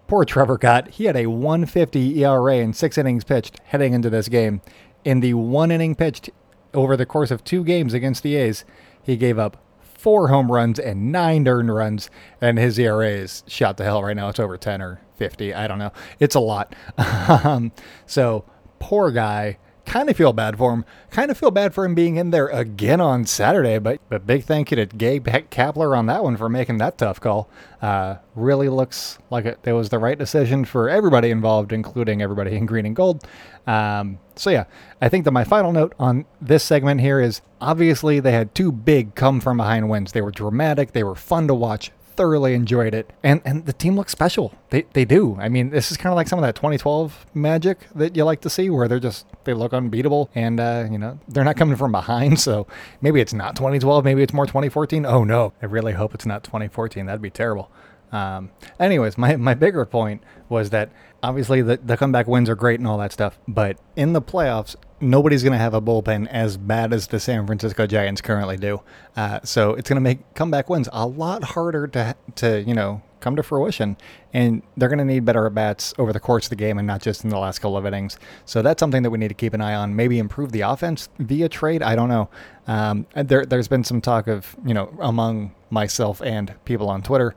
Poor 0.09 0.25
Trevor 0.25 0.59
Gott. 0.59 0.89
He 0.89 1.05
had 1.05 1.17
a 1.17 1.27
150 1.27 2.25
ERA 2.25 2.57
in 2.57 2.73
six 2.73 2.99
innings 2.99 3.23
pitched 3.23 3.61
heading 3.67 3.93
into 3.93 4.11
this 4.11 4.27
game. 4.27 4.63
In 5.05 5.21
the 5.21 5.35
one 5.35 5.71
inning 5.71 5.95
pitched, 5.95 6.31
over 6.75 6.97
the 6.97 7.07
course 7.07 7.31
of 7.31 7.45
two 7.45 7.65
games 7.65 7.95
against 7.95 8.23
the 8.23 8.37
A's, 8.37 8.65
he 9.03 9.17
gave 9.17 9.39
up 9.39 9.57
four 9.81 10.29
home 10.29 10.51
runs 10.51 10.79
and 10.79 11.11
nine 11.11 11.47
earned 11.49 11.75
runs, 11.75 12.11
and 12.41 12.59
his 12.59 12.79
ERA 12.79 13.09
is 13.09 13.43
shot 13.47 13.77
to 13.79 13.85
hell 13.85 14.03
right 14.03 14.17
now. 14.17 14.29
It's 14.29 14.39
over 14.39 14.57
10 14.57 14.81
or 14.81 15.01
50. 15.17 15.53
I 15.55 15.67
don't 15.67 15.79
know. 15.79 15.93
It's 16.21 16.35
a 16.35 16.41
lot. 16.41 16.75
um, 17.45 17.73
so, 18.07 18.45
poor 18.79 19.11
guy. 19.11 19.59
Kind 19.89 20.11
of 20.11 20.19
feel 20.19 20.35
bad 20.35 20.59
for 20.59 20.75
him. 20.75 20.85
Kind 21.11 21.31
of 21.31 21.39
feel 21.39 21.51
bad 21.51 21.73
for 21.73 21.87
him 21.87 21.95
being 21.95 22.17
in 22.17 22.31
there 22.31 22.49
again 22.49 23.01
on 23.01 23.25
Saturday, 23.25 23.79
but, 23.79 23.99
but 24.11 24.27
big 24.27 24.45
thank 24.45 24.71
you 24.71 24.77
to 24.77 24.85
Gabe 24.85 25.27
Kapler 25.27 25.97
on 25.97 26.05
that 26.07 26.23
one 26.23 26.37
for 26.37 26.51
making 26.51 26.77
that 26.77 26.99
tough 26.99 27.19
call. 27.23 27.49
Uh, 27.81 28.17
really 28.35 28.69
looks 28.69 29.19
like 29.31 29.47
it, 29.47 29.59
it 29.65 29.73
was 29.73 29.89
the 29.89 29.99
right 29.99 30.19
decision 30.19 30.67
for 30.67 30.91
everybody 30.91 31.31
involved, 31.31 31.73
including 31.73 32.21
everybody 32.21 32.55
in 32.55 32.67
green 32.67 32.85
and 32.85 32.95
gold. 32.95 33.27
Um, 33.67 34.19
so 34.37 34.51
yeah, 34.51 34.65
I 35.01 35.09
think 35.09 35.25
that 35.25 35.31
my 35.31 35.45
final 35.45 35.73
note 35.73 35.95
on 35.99 36.27
this 36.39 36.65
segment 36.65 37.01
here 37.01 37.19
is 37.19 37.41
obviously 37.59 38.21
they 38.21 38.33
had 38.33 38.55
two 38.55 38.71
big 38.71 39.15
come 39.15 39.41
from 39.41 39.57
behind 39.57 39.89
wins. 39.89 40.13
They 40.13 40.21
were 40.21 40.31
dramatic, 40.31 40.93
they 40.93 41.03
were 41.03 41.15
fun 41.15 41.49
to 41.49 41.55
watch, 41.55 41.93
thoroughly 42.19 42.53
enjoyed 42.53 42.95
it, 42.95 43.11
and 43.23 43.41
and 43.45 43.65
the 43.65 43.73
team 43.73 43.95
looks 43.97 44.11
special. 44.13 44.53
They 44.71 44.83
they 44.93 45.05
do. 45.05 45.39
I 45.41 45.49
mean, 45.49 45.71
this 45.71 45.91
is 45.93 45.97
kind 45.97 46.13
of 46.13 46.17
like 46.17 46.27
some 46.27 46.39
of 46.39 46.43
that 46.43 46.57
2012 46.57 47.27
magic 47.33 47.87
that 47.95 48.17
you 48.17 48.25
like 48.25 48.41
to 48.41 48.51
see, 48.51 48.69
where 48.69 48.89
they're 48.89 48.99
just 48.99 49.25
they 49.45 49.55
look 49.55 49.73
unbeatable, 49.73 50.29
and 50.35 50.59
uh, 50.59 50.87
you 50.91 50.99
know 50.99 51.21
they're 51.29 51.45
not 51.45 51.57
coming 51.57 51.77
from 51.77 51.93
behind. 51.93 52.39
So 52.49 52.67
maybe 53.03 53.21
it's 53.21 53.35
not 53.35 53.57
2012, 53.57 54.05
maybe 54.05 54.23
it's 54.23 54.33
more 54.33 54.47
2014. 54.47 55.05
Oh 55.05 55.23
no, 55.23 55.53
I 55.63 55.67
really 55.67 55.93
hope 55.93 56.15
it's 56.15 56.25
not 56.27 56.45
2014. 56.45 57.07
That'd 57.07 57.21
be 57.21 57.31
terrible. 57.31 57.71
Um, 58.11 58.51
anyways, 58.81 59.19
my, 59.19 59.37
my 59.37 59.55
bigger 59.55 59.85
point 59.85 60.23
was 60.49 60.71
that 60.71 60.91
obviously 61.23 61.63
the, 61.63 61.79
the 61.79 61.97
comeback 61.97 62.27
wins 62.27 62.49
are 62.49 62.55
great 62.55 62.81
and 62.81 62.89
all 62.89 62.99
that 62.99 63.13
stuff, 63.13 63.39
but 63.47 63.79
in 63.97 64.13
the 64.13 64.23
playoffs, 64.23 64.77
nobody's 65.01 65.43
going 65.43 65.53
to 65.53 65.59
have 65.59 65.75
a 65.75 65.81
bullpen 65.81 66.27
as 66.29 66.57
bad 66.57 66.93
as 66.93 67.09
the 67.09 67.21
San 67.21 67.47
Francisco 67.47 67.87
Giants 67.87 68.21
currently 68.21 68.57
do. 68.57 68.81
Uh, 69.17 69.41
so 69.43 69.75
it's 69.75 69.89
going 69.89 69.97
to 69.97 70.01
make 70.01 70.35
comeback 70.35 70.69
wins 70.69 70.89
a 70.93 71.07
lot 71.07 71.45
harder 71.45 71.87
to, 71.89 72.17
to, 72.37 72.63
you 72.63 72.75
know, 72.75 73.03
come 73.21 73.37
to 73.37 73.43
fruition. 73.43 73.97
And 74.33 74.63
they're 74.77 74.89
going 74.89 74.99
to 74.99 75.05
need 75.05 75.25
better 75.25 75.47
at 75.47 75.55
bats 75.55 75.93
over 75.99 76.13
the 76.13 76.21
course 76.21 76.47
of 76.47 76.51
the 76.51 76.57
game 76.57 76.79
and 76.79 76.87
not 76.87 77.03
just 77.03 77.25
in 77.25 77.31
the 77.31 77.39
last 77.39 77.59
couple 77.59 77.77
of 77.77 77.85
innings. 77.87 78.19
So 78.45 78.63
that's 78.63 78.79
something 78.79 79.03
that 79.03 79.11
we 79.11 79.19
need 79.19 79.29
to 79.29 79.35
keep 79.35 79.55
an 79.55 79.61
eye 79.61 79.75
on. 79.75 79.97
Maybe 79.97 80.19
improve 80.19 80.53
the 80.53 80.61
offense 80.61 81.09
via 81.19 81.49
trade. 81.49 81.83
I 81.83 81.97
don't 81.97 82.09
know. 82.09 82.29
Um, 82.67 83.07
there, 83.15 83.45
there's 83.45 83.69
been 83.69 83.85
some 83.85 84.01
talk 84.01 84.29
of, 84.29 84.55
you 84.65 84.75
know, 84.75 84.97
among 85.01 85.55
myself 85.71 86.23
and 86.23 86.55
people 86.65 86.89
on 86.89 87.03
Twitter 87.03 87.35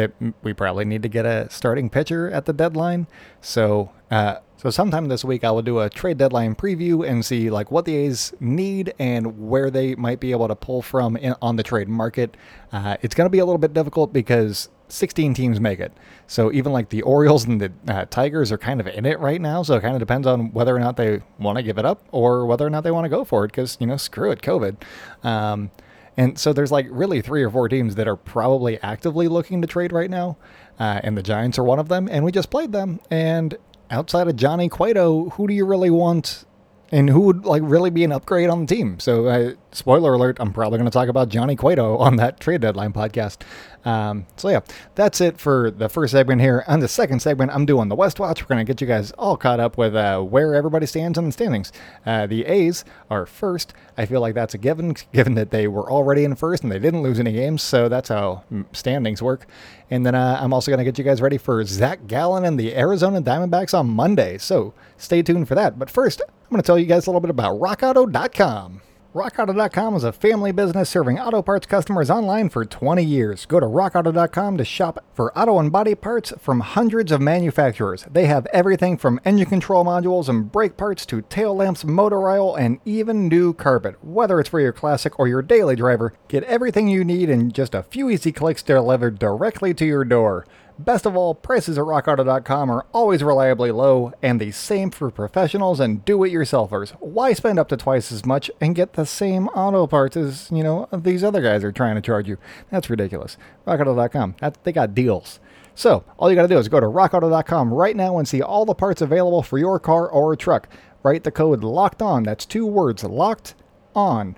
that 0.00 0.34
we 0.42 0.52
probably 0.52 0.84
need 0.84 1.02
to 1.02 1.08
get 1.08 1.26
a 1.26 1.48
starting 1.50 1.90
pitcher 1.90 2.30
at 2.30 2.46
the 2.46 2.52
deadline. 2.52 3.06
So, 3.40 3.92
uh, 4.10 4.36
so 4.56 4.70
sometime 4.70 5.08
this 5.08 5.24
week 5.24 5.44
I 5.44 5.50
will 5.50 5.62
do 5.62 5.80
a 5.80 5.90
trade 5.90 6.18
deadline 6.18 6.54
preview 6.54 7.06
and 7.06 7.24
see 7.24 7.50
like 7.50 7.70
what 7.70 7.84
the 7.84 7.96
A's 7.96 8.32
need 8.40 8.94
and 8.98 9.48
where 9.48 9.70
they 9.70 9.94
might 9.94 10.20
be 10.20 10.32
able 10.32 10.48
to 10.48 10.56
pull 10.56 10.82
from 10.82 11.16
in, 11.16 11.34
on 11.42 11.56
the 11.56 11.62
trade 11.62 11.88
market. 11.88 12.36
Uh, 12.72 12.96
it's 13.02 13.14
going 13.14 13.26
to 13.26 13.30
be 13.30 13.38
a 13.38 13.44
little 13.44 13.58
bit 13.58 13.74
difficult 13.74 14.12
because 14.12 14.68
16 14.88 15.34
teams 15.34 15.60
make 15.60 15.80
it. 15.80 15.92
So 16.26 16.50
even 16.52 16.72
like 16.72 16.88
the 16.88 17.02
Orioles 17.02 17.44
and 17.44 17.60
the 17.60 17.72
uh, 17.88 18.06
Tigers 18.06 18.50
are 18.50 18.58
kind 18.58 18.80
of 18.80 18.86
in 18.86 19.06
it 19.06 19.18
right 19.20 19.40
now. 19.40 19.62
So 19.62 19.74
it 19.74 19.82
kind 19.82 19.94
of 19.94 20.00
depends 20.00 20.26
on 20.26 20.52
whether 20.52 20.74
or 20.74 20.80
not 20.80 20.96
they 20.96 21.20
want 21.38 21.56
to 21.56 21.62
give 21.62 21.78
it 21.78 21.84
up 21.84 22.04
or 22.10 22.46
whether 22.46 22.66
or 22.66 22.70
not 22.70 22.84
they 22.84 22.90
want 22.90 23.04
to 23.04 23.10
go 23.10 23.24
for 23.24 23.44
it 23.44 23.48
because, 23.48 23.76
you 23.80 23.86
know, 23.86 23.96
screw 23.96 24.30
it, 24.30 24.42
COVID. 24.42 24.76
Um, 25.24 25.70
and 26.20 26.38
so 26.38 26.52
there's 26.52 26.70
like 26.70 26.86
really 26.90 27.22
three 27.22 27.42
or 27.42 27.48
four 27.48 27.66
teams 27.66 27.94
that 27.94 28.06
are 28.06 28.14
probably 28.14 28.78
actively 28.82 29.26
looking 29.26 29.62
to 29.62 29.66
trade 29.66 29.90
right 29.90 30.10
now. 30.10 30.36
Uh, 30.78 31.00
and 31.02 31.16
the 31.16 31.22
Giants 31.22 31.58
are 31.58 31.64
one 31.64 31.78
of 31.78 31.88
them. 31.88 32.10
And 32.10 32.26
we 32.26 32.30
just 32.30 32.50
played 32.50 32.72
them. 32.72 33.00
And 33.10 33.56
outside 33.90 34.28
of 34.28 34.36
Johnny 34.36 34.68
Cueto, 34.68 35.30
who 35.30 35.48
do 35.48 35.54
you 35.54 35.64
really 35.64 35.88
want 35.88 36.44
and 36.92 37.08
who 37.08 37.20
would 37.20 37.46
like 37.46 37.62
really 37.64 37.88
be 37.88 38.04
an 38.04 38.12
upgrade 38.12 38.50
on 38.50 38.66
the 38.66 38.66
team. 38.66 39.00
So, 39.00 39.28
uh, 39.28 39.54
spoiler 39.72 40.14
alert: 40.14 40.36
I'm 40.40 40.52
probably 40.52 40.78
going 40.78 40.90
to 40.90 40.92
talk 40.92 41.08
about 41.08 41.28
Johnny 41.28 41.56
Cueto 41.56 41.96
on 41.98 42.16
that 42.16 42.40
trade 42.40 42.60
deadline 42.60 42.92
podcast. 42.92 43.42
Um, 43.84 44.26
so 44.36 44.48
yeah, 44.48 44.60
that's 44.94 45.20
it 45.20 45.38
for 45.38 45.70
the 45.70 45.88
first 45.88 46.12
segment 46.12 46.40
here. 46.40 46.64
On 46.66 46.80
the 46.80 46.88
second 46.88 47.20
segment, 47.20 47.50
I'm 47.54 47.64
doing 47.64 47.88
the 47.88 47.94
West 47.96 48.20
Watch. 48.20 48.42
We're 48.42 48.48
going 48.48 48.64
to 48.64 48.70
get 48.70 48.80
you 48.80 48.86
guys 48.86 49.10
all 49.12 49.36
caught 49.36 49.60
up 49.60 49.78
with 49.78 49.94
uh, 49.94 50.20
where 50.20 50.54
everybody 50.54 50.86
stands 50.86 51.18
in 51.18 51.26
the 51.26 51.32
standings. 51.32 51.72
Uh, 52.04 52.26
the 52.26 52.44
A's 52.46 52.84
are 53.08 53.26
first. 53.26 53.72
I 53.96 54.06
feel 54.06 54.20
like 54.20 54.34
that's 54.34 54.54
a 54.54 54.58
given, 54.58 54.96
given 55.12 55.34
that 55.34 55.50
they 55.50 55.66
were 55.66 55.90
already 55.90 56.24
in 56.24 56.34
first 56.34 56.62
and 56.62 56.70
they 56.70 56.78
didn't 56.78 57.02
lose 57.02 57.18
any 57.18 57.32
games. 57.32 57.62
So 57.62 57.88
that's 57.88 58.10
how 58.10 58.44
standings 58.72 59.22
work. 59.22 59.46
And 59.90 60.04
then 60.04 60.14
uh, 60.14 60.38
I'm 60.40 60.52
also 60.52 60.70
going 60.70 60.78
to 60.78 60.84
get 60.84 60.98
you 60.98 61.04
guys 61.04 61.22
ready 61.22 61.38
for 61.38 61.64
Zach 61.64 62.06
Gallen 62.06 62.44
and 62.44 62.58
the 62.58 62.76
Arizona 62.76 63.22
Diamondbacks 63.22 63.76
on 63.76 63.88
Monday. 63.88 64.38
So 64.38 64.74
stay 64.98 65.22
tuned 65.22 65.48
for 65.48 65.54
that. 65.54 65.78
But 65.78 65.90
first, 65.90 66.20
I'm 66.28 66.50
going 66.50 66.62
to 66.62 66.66
tell 66.66 66.78
you 66.78 66.86
guys 66.86 67.06
a 67.06 67.10
little 67.10 67.20
bit 67.20 67.30
about 67.30 67.58
RockAuto.com. 67.58 68.82
RockAuto.com 69.12 69.96
is 69.96 70.04
a 70.04 70.12
family 70.12 70.52
business 70.52 70.88
serving 70.88 71.18
auto 71.18 71.42
parts 71.42 71.66
customers 71.66 72.10
online 72.10 72.48
for 72.48 72.64
20 72.64 73.02
years. 73.02 73.44
Go 73.44 73.58
to 73.58 73.66
RockAuto.com 73.66 74.56
to 74.56 74.64
shop 74.64 75.04
for 75.12 75.36
auto 75.36 75.58
and 75.58 75.72
body 75.72 75.96
parts 75.96 76.32
from 76.38 76.60
hundreds 76.60 77.10
of 77.10 77.20
manufacturers. 77.20 78.06
They 78.08 78.26
have 78.26 78.46
everything 78.52 78.96
from 78.96 79.20
engine 79.24 79.48
control 79.48 79.84
modules 79.84 80.28
and 80.28 80.52
brake 80.52 80.76
parts 80.76 81.04
to 81.06 81.22
tail 81.22 81.56
lamps, 81.56 81.84
motor 81.84 82.30
oil, 82.30 82.54
and 82.54 82.78
even 82.84 83.26
new 83.26 83.52
carpet. 83.52 83.96
Whether 84.00 84.38
it's 84.38 84.48
for 84.48 84.60
your 84.60 84.72
classic 84.72 85.18
or 85.18 85.26
your 85.26 85.42
daily 85.42 85.74
driver, 85.74 86.12
get 86.28 86.44
everything 86.44 86.86
you 86.86 87.02
need 87.02 87.28
in 87.28 87.50
just 87.50 87.74
a 87.74 87.82
few 87.82 88.10
easy 88.10 88.30
clicks 88.30 88.62
delivered 88.62 89.18
directly 89.18 89.74
to 89.74 89.84
your 89.84 90.04
door. 90.04 90.46
Best 90.84 91.04
of 91.04 91.14
all, 91.14 91.34
prices 91.34 91.76
at 91.76 91.84
rockauto.com 91.84 92.70
are 92.70 92.86
always 92.92 93.22
reliably 93.22 93.70
low, 93.70 94.14
and 94.22 94.40
the 94.40 94.50
same 94.50 94.90
for 94.90 95.10
professionals 95.10 95.78
and 95.78 96.02
do-it-yourselfers. 96.06 96.92
Why 97.00 97.34
spend 97.34 97.58
up 97.58 97.68
to 97.68 97.76
twice 97.76 98.10
as 98.10 98.24
much 98.24 98.50
and 98.62 98.74
get 98.74 98.94
the 98.94 99.04
same 99.04 99.48
auto 99.48 99.86
parts 99.86 100.16
as, 100.16 100.50
you 100.50 100.62
know, 100.62 100.88
these 100.90 101.22
other 101.22 101.42
guys 101.42 101.64
are 101.64 101.72
trying 101.72 101.96
to 101.96 102.00
charge 102.00 102.28
you? 102.28 102.38
That's 102.70 102.88
ridiculous. 102.88 103.36
rockauto.com, 103.66 104.36
that, 104.40 104.64
they 104.64 104.72
got 104.72 104.94
deals. 104.94 105.38
So, 105.74 106.02
all 106.16 106.30
you 106.30 106.36
got 106.36 106.42
to 106.42 106.48
do 106.48 106.56
is 106.56 106.68
go 106.68 106.80
to 106.80 106.86
rockauto.com 106.86 107.74
right 107.74 107.94
now 107.94 108.16
and 108.16 108.26
see 108.26 108.40
all 108.40 108.64
the 108.64 108.74
parts 108.74 109.02
available 109.02 109.42
for 109.42 109.58
your 109.58 109.78
car 109.78 110.08
or 110.08 110.34
truck. 110.34 110.66
Write 111.02 111.24
the 111.24 111.30
code 111.30 111.62
LOCKED 111.62 112.00
ON, 112.00 112.22
that's 112.22 112.46
two 112.46 112.64
words, 112.64 113.04
LOCKED 113.04 113.52
ON, 113.94 114.34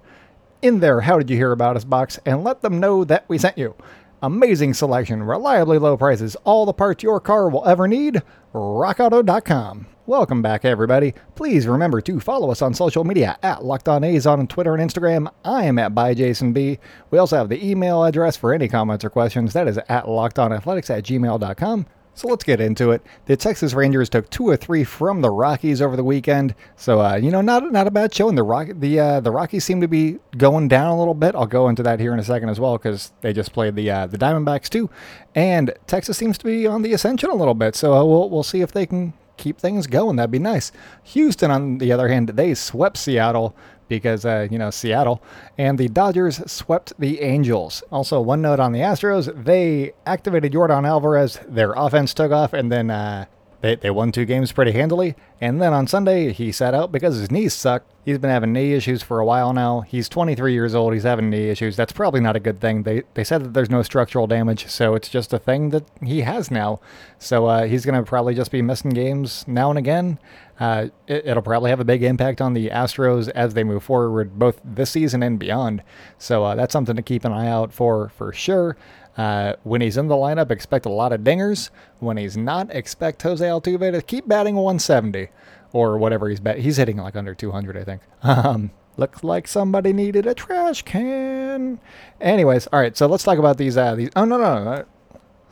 in 0.60 0.80
there 0.80 1.02
How 1.02 1.18
Did 1.18 1.30
You 1.30 1.36
Hear 1.36 1.52
About 1.52 1.76
Us 1.76 1.84
box 1.84 2.18
and 2.26 2.42
let 2.42 2.62
them 2.62 2.80
know 2.80 3.04
that 3.04 3.26
we 3.28 3.38
sent 3.38 3.56
you. 3.56 3.76
Amazing 4.22 4.72
selection, 4.74 5.24
reliably 5.24 5.78
low 5.78 5.96
prices, 5.96 6.36
all 6.44 6.64
the 6.64 6.72
parts 6.72 7.02
your 7.02 7.18
car 7.18 7.48
will 7.48 7.66
ever 7.66 7.88
need. 7.88 8.22
RockAuto.com. 8.54 9.86
Welcome 10.06 10.42
back, 10.42 10.64
everybody. 10.64 11.14
Please 11.34 11.66
remember 11.66 12.00
to 12.00 12.20
follow 12.20 12.50
us 12.50 12.62
on 12.62 12.72
social 12.72 13.02
media 13.02 13.36
at 13.42 13.64
Locked 13.64 13.88
On 13.88 14.04
on 14.04 14.46
Twitter 14.46 14.74
and 14.74 14.90
Instagram. 14.90 15.32
I 15.44 15.64
am 15.64 15.78
at 15.78 15.92
ByJasonB. 15.92 16.78
We 17.10 17.18
also 17.18 17.36
have 17.36 17.48
the 17.48 17.68
email 17.68 18.04
address 18.04 18.36
for 18.36 18.52
any 18.52 18.68
comments 18.68 19.04
or 19.04 19.10
questions. 19.10 19.52
That 19.54 19.66
is 19.66 19.78
at 19.78 20.04
LockedOnAthletics 20.04 20.90
at 20.90 21.04
gmail.com. 21.04 21.86
So 22.14 22.28
let's 22.28 22.44
get 22.44 22.60
into 22.60 22.90
it. 22.90 23.02
The 23.24 23.36
Texas 23.36 23.72
Rangers 23.72 24.08
took 24.10 24.28
two 24.28 24.46
or 24.46 24.56
three 24.56 24.84
from 24.84 25.22
the 25.22 25.30
Rockies 25.30 25.80
over 25.80 25.96
the 25.96 26.04
weekend. 26.04 26.54
So 26.76 27.00
uh, 27.00 27.16
you 27.16 27.30
know, 27.30 27.40
not 27.40 27.72
not 27.72 27.86
a 27.86 27.90
bad 27.90 28.14
showing. 28.14 28.34
The 28.34 28.42
Rock 28.42 28.68
the 28.74 29.00
uh, 29.00 29.20
the 29.20 29.30
Rockies 29.30 29.64
seem 29.64 29.80
to 29.80 29.88
be 29.88 30.18
going 30.36 30.68
down 30.68 30.88
a 30.88 30.98
little 30.98 31.14
bit. 31.14 31.34
I'll 31.34 31.46
go 31.46 31.68
into 31.68 31.82
that 31.84 32.00
here 32.00 32.12
in 32.12 32.18
a 32.18 32.24
second 32.24 32.50
as 32.50 32.60
well 32.60 32.76
because 32.76 33.12
they 33.22 33.32
just 33.32 33.52
played 33.52 33.76
the 33.76 33.90
uh, 33.90 34.06
the 34.06 34.18
Diamondbacks 34.18 34.68
too, 34.68 34.90
and 35.34 35.72
Texas 35.86 36.18
seems 36.18 36.36
to 36.38 36.44
be 36.44 36.66
on 36.66 36.82
the 36.82 36.92
ascension 36.92 37.30
a 37.30 37.34
little 37.34 37.54
bit. 37.54 37.74
So 37.74 37.94
uh, 37.94 38.04
we'll 38.04 38.28
we'll 38.28 38.42
see 38.42 38.60
if 38.60 38.72
they 38.72 38.84
can 38.84 39.14
keep 39.38 39.58
things 39.58 39.86
going. 39.86 40.16
That'd 40.16 40.30
be 40.30 40.38
nice. 40.38 40.70
Houston, 41.04 41.50
on 41.50 41.78
the 41.78 41.92
other 41.92 42.08
hand, 42.08 42.28
they 42.30 42.54
swept 42.54 42.98
Seattle 42.98 43.56
because, 43.92 44.24
uh, 44.24 44.48
you 44.50 44.56
know, 44.56 44.70
Seattle. 44.70 45.22
And 45.58 45.76
the 45.76 45.88
Dodgers 45.88 46.50
swept 46.50 46.94
the 46.98 47.20
Angels. 47.20 47.82
Also, 47.92 48.22
one 48.22 48.40
note 48.40 48.58
on 48.58 48.72
the 48.72 48.78
Astros 48.78 49.44
they 49.44 49.92
activated 50.06 50.52
Yordan 50.52 50.86
Alvarez. 50.88 51.38
Their 51.46 51.72
offense 51.74 52.14
took 52.14 52.32
off, 52.32 52.54
and 52.54 52.72
then 52.72 52.90
uh, 52.90 53.26
they, 53.60 53.76
they 53.76 53.90
won 53.90 54.10
two 54.10 54.24
games 54.24 54.50
pretty 54.50 54.72
handily. 54.72 55.14
And 55.42 55.60
then 55.60 55.74
on 55.74 55.86
Sunday, 55.86 56.32
he 56.32 56.52
sat 56.52 56.74
out 56.74 56.90
because 56.90 57.18
his 57.18 57.30
knees 57.30 57.52
sucked. 57.52 57.92
He's 58.04 58.18
been 58.18 58.30
having 58.30 58.52
knee 58.52 58.72
issues 58.72 59.02
for 59.02 59.20
a 59.20 59.26
while 59.26 59.52
now. 59.52 59.82
He's 59.82 60.08
23 60.08 60.52
years 60.52 60.74
old. 60.74 60.94
He's 60.94 61.02
having 61.02 61.28
knee 61.28 61.50
issues. 61.50 61.76
That's 61.76 61.92
probably 61.92 62.20
not 62.20 62.34
a 62.34 62.40
good 62.40 62.60
thing. 62.60 62.84
They, 62.84 63.02
they 63.14 63.24
said 63.24 63.44
that 63.44 63.54
there's 63.54 63.70
no 63.70 63.82
structural 63.82 64.26
damage, 64.26 64.68
so 64.68 64.94
it's 64.94 65.08
just 65.08 65.32
a 65.32 65.38
thing 65.38 65.70
that 65.70 65.84
he 66.02 66.22
has 66.22 66.50
now. 66.50 66.80
So 67.18 67.46
uh, 67.46 67.66
he's 67.66 67.84
to 67.84 68.02
probably 68.02 68.34
just 68.34 68.50
be 68.50 68.62
missing 68.62 68.90
games 68.90 69.44
now 69.46 69.68
and 69.68 69.78
again. 69.78 70.18
Uh, 70.60 70.88
it, 71.06 71.24
will 71.24 71.42
probably 71.42 71.70
have 71.70 71.80
a 71.80 71.84
big 71.84 72.02
impact 72.02 72.40
on 72.40 72.54
the 72.54 72.68
Astros 72.68 73.28
as 73.30 73.54
they 73.54 73.64
move 73.64 73.82
forward, 73.82 74.38
both 74.38 74.60
this 74.64 74.90
season 74.90 75.22
and 75.22 75.38
beyond. 75.38 75.82
So 76.18 76.44
uh, 76.44 76.54
that's 76.54 76.72
something 76.72 76.96
to 76.96 77.02
keep 77.02 77.24
an 77.24 77.32
eye 77.32 77.48
out 77.48 77.72
for 77.72 78.10
for 78.10 78.32
sure. 78.32 78.76
Uh, 79.16 79.54
when 79.62 79.80
he's 79.80 79.96
in 79.96 80.08
the 80.08 80.14
lineup, 80.14 80.50
expect 80.50 80.86
a 80.86 80.90
lot 80.90 81.12
of 81.12 81.20
dingers. 81.20 81.70
When 81.98 82.16
he's 82.16 82.36
not, 82.36 82.74
expect 82.74 83.22
Jose 83.22 83.44
Altuve 83.44 83.92
to 83.92 84.02
keep 84.02 84.26
batting 84.26 84.54
170 84.54 85.28
or 85.72 85.98
whatever 85.98 86.28
he's 86.28 86.40
bet. 86.40 86.58
He's 86.58 86.76
hitting 86.76 86.96
like 86.96 87.16
under 87.16 87.34
200, 87.34 87.76
I 87.76 87.84
think. 87.84 88.02
Um, 88.22 88.70
looks 88.96 89.24
like 89.24 89.48
somebody 89.48 89.92
needed 89.92 90.26
a 90.26 90.34
trash 90.34 90.82
can. 90.82 91.80
Anyways, 92.20 92.66
all 92.68 92.78
right. 92.78 92.96
So 92.96 93.06
let's 93.06 93.24
talk 93.24 93.38
about 93.38 93.56
these. 93.56 93.76
Uh, 93.76 93.94
these. 93.94 94.10
Oh 94.14 94.24
no, 94.24 94.36
no, 94.36 94.64
no. 94.64 94.84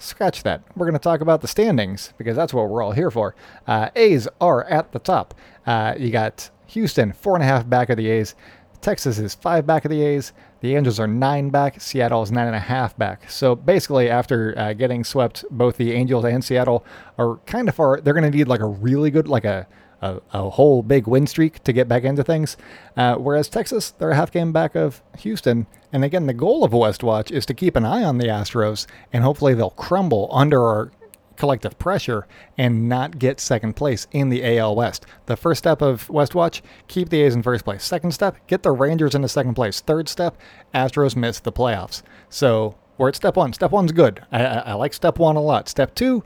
Scratch 0.00 0.42
that. 0.45 0.62
We're 0.76 0.87
going 0.87 0.99
to 0.99 0.99
talk 0.99 1.21
about 1.21 1.42
the 1.42 1.47
standings 1.47 2.14
because 2.16 2.35
that's 2.35 2.54
what 2.54 2.71
we're 2.71 2.83
all 2.83 2.92
here 2.92 3.11
for. 3.11 3.35
Uh, 3.66 3.90
A's 3.95 4.26
are 4.40 4.64
at 4.64 4.92
the 4.92 4.99
top. 4.99 5.35
Uh, 5.66 5.95
you 5.99 6.11
got 6.11 6.49
Houston 6.69 7.12
four 7.12 7.35
and 7.35 7.42
a 7.42 7.47
half 7.47 7.69
back 7.69 7.90
of 7.90 7.99
the 7.99 8.09
A's. 8.09 8.35
Texas 8.80 9.19
is 9.19 9.35
five 9.35 9.66
back 9.66 9.85
of 9.85 9.90
the 9.90 10.00
A's. 10.00 10.33
The 10.62 10.75
Angels 10.75 10.99
are 10.99 11.07
nine 11.07 11.50
back. 11.50 11.83
Seattle 11.83 12.23
is 12.23 12.33
nine 12.33 12.47
and 12.47 12.57
a 12.57 12.61
half 12.61 12.97
back. 12.97 13.30
So 13.30 13.54
basically, 13.54 14.09
after 14.09 14.54
uh, 14.57 14.73
getting 14.73 15.04
swept, 15.04 15.45
both 15.50 15.76
the 15.76 15.92
Angels 15.92 16.25
and 16.25 16.42
Seattle 16.42 16.83
are 17.19 17.37
kind 17.45 17.69
of 17.69 17.75
far. 17.75 18.00
They're 18.00 18.14
going 18.14 18.30
to 18.30 18.35
need 18.35 18.49
like 18.49 18.61
a 18.61 18.66
really 18.66 19.11
good, 19.11 19.28
like 19.28 19.45
a 19.45 19.66
a, 20.00 20.21
a, 20.33 20.50
whole 20.50 20.83
big 20.83 21.07
win 21.07 21.26
streak 21.26 21.62
to 21.64 21.73
get 21.73 21.88
back 21.88 22.04
into 22.04 22.23
things. 22.23 22.57
Uh, 22.97 23.16
whereas 23.16 23.49
Texas, 23.49 23.90
they're 23.92 24.11
a 24.11 24.16
half 24.16 24.30
game 24.30 24.52
back 24.52 24.75
of 24.75 25.02
Houston. 25.19 25.66
And 25.92 26.04
again, 26.04 26.26
the 26.26 26.35
goal 26.35 26.64
of 26.64 26.73
West 26.73 27.02
Watch 27.02 27.30
is 27.30 27.47
to 27.47 27.54
keep 27.54 27.76
an 27.76 27.85
eye 27.85 28.04
on 28.04 28.19
the 28.19 28.26
Astros, 28.26 28.87
and 29.12 29.25
hopefully 29.25 29.54
they'll 29.54 29.71
crumble 29.71 30.28
under 30.33 30.62
our 30.62 30.92
collective 31.37 31.78
pressure 31.78 32.26
and 32.59 32.87
not 32.87 33.19
get 33.19 33.40
second 33.40 33.75
place 33.75 34.07
in 34.12 34.28
the 34.28 34.59
AL 34.59 34.76
West. 34.76 35.07
The 35.25 35.37
first 35.37 35.59
step 35.59 35.80
of 35.80 36.09
West 36.11 36.35
Watch, 36.35 36.62
keep 36.87 37.09
the 37.09 37.23
A's 37.23 37.35
in 37.35 37.42
first 37.42 37.64
place. 37.64 37.83
Second 37.83 38.12
step, 38.12 38.37
get 38.47 38.62
the 38.62 38.73
Rangers 38.73 39.14
into 39.14 39.26
second 39.26 39.54
place. 39.54 39.80
Third 39.80 40.09
step, 40.09 40.37
Astros 40.75 41.16
miss 41.16 41.40
the 41.40 41.50
playoffs. 41.50 42.02
So 42.28 42.76
we're 42.99 43.09
at 43.09 43.16
step 43.16 43.37
one. 43.37 43.54
Step 43.54 43.71
one's 43.71 43.92
good. 43.92 44.23
I, 44.30 44.45
I, 44.45 44.59
I 44.59 44.73
like 44.75 44.92
step 44.92 45.19
one 45.19 45.37
a 45.37 45.40
lot. 45.40 45.69
Step 45.69 45.95
two, 45.95 46.23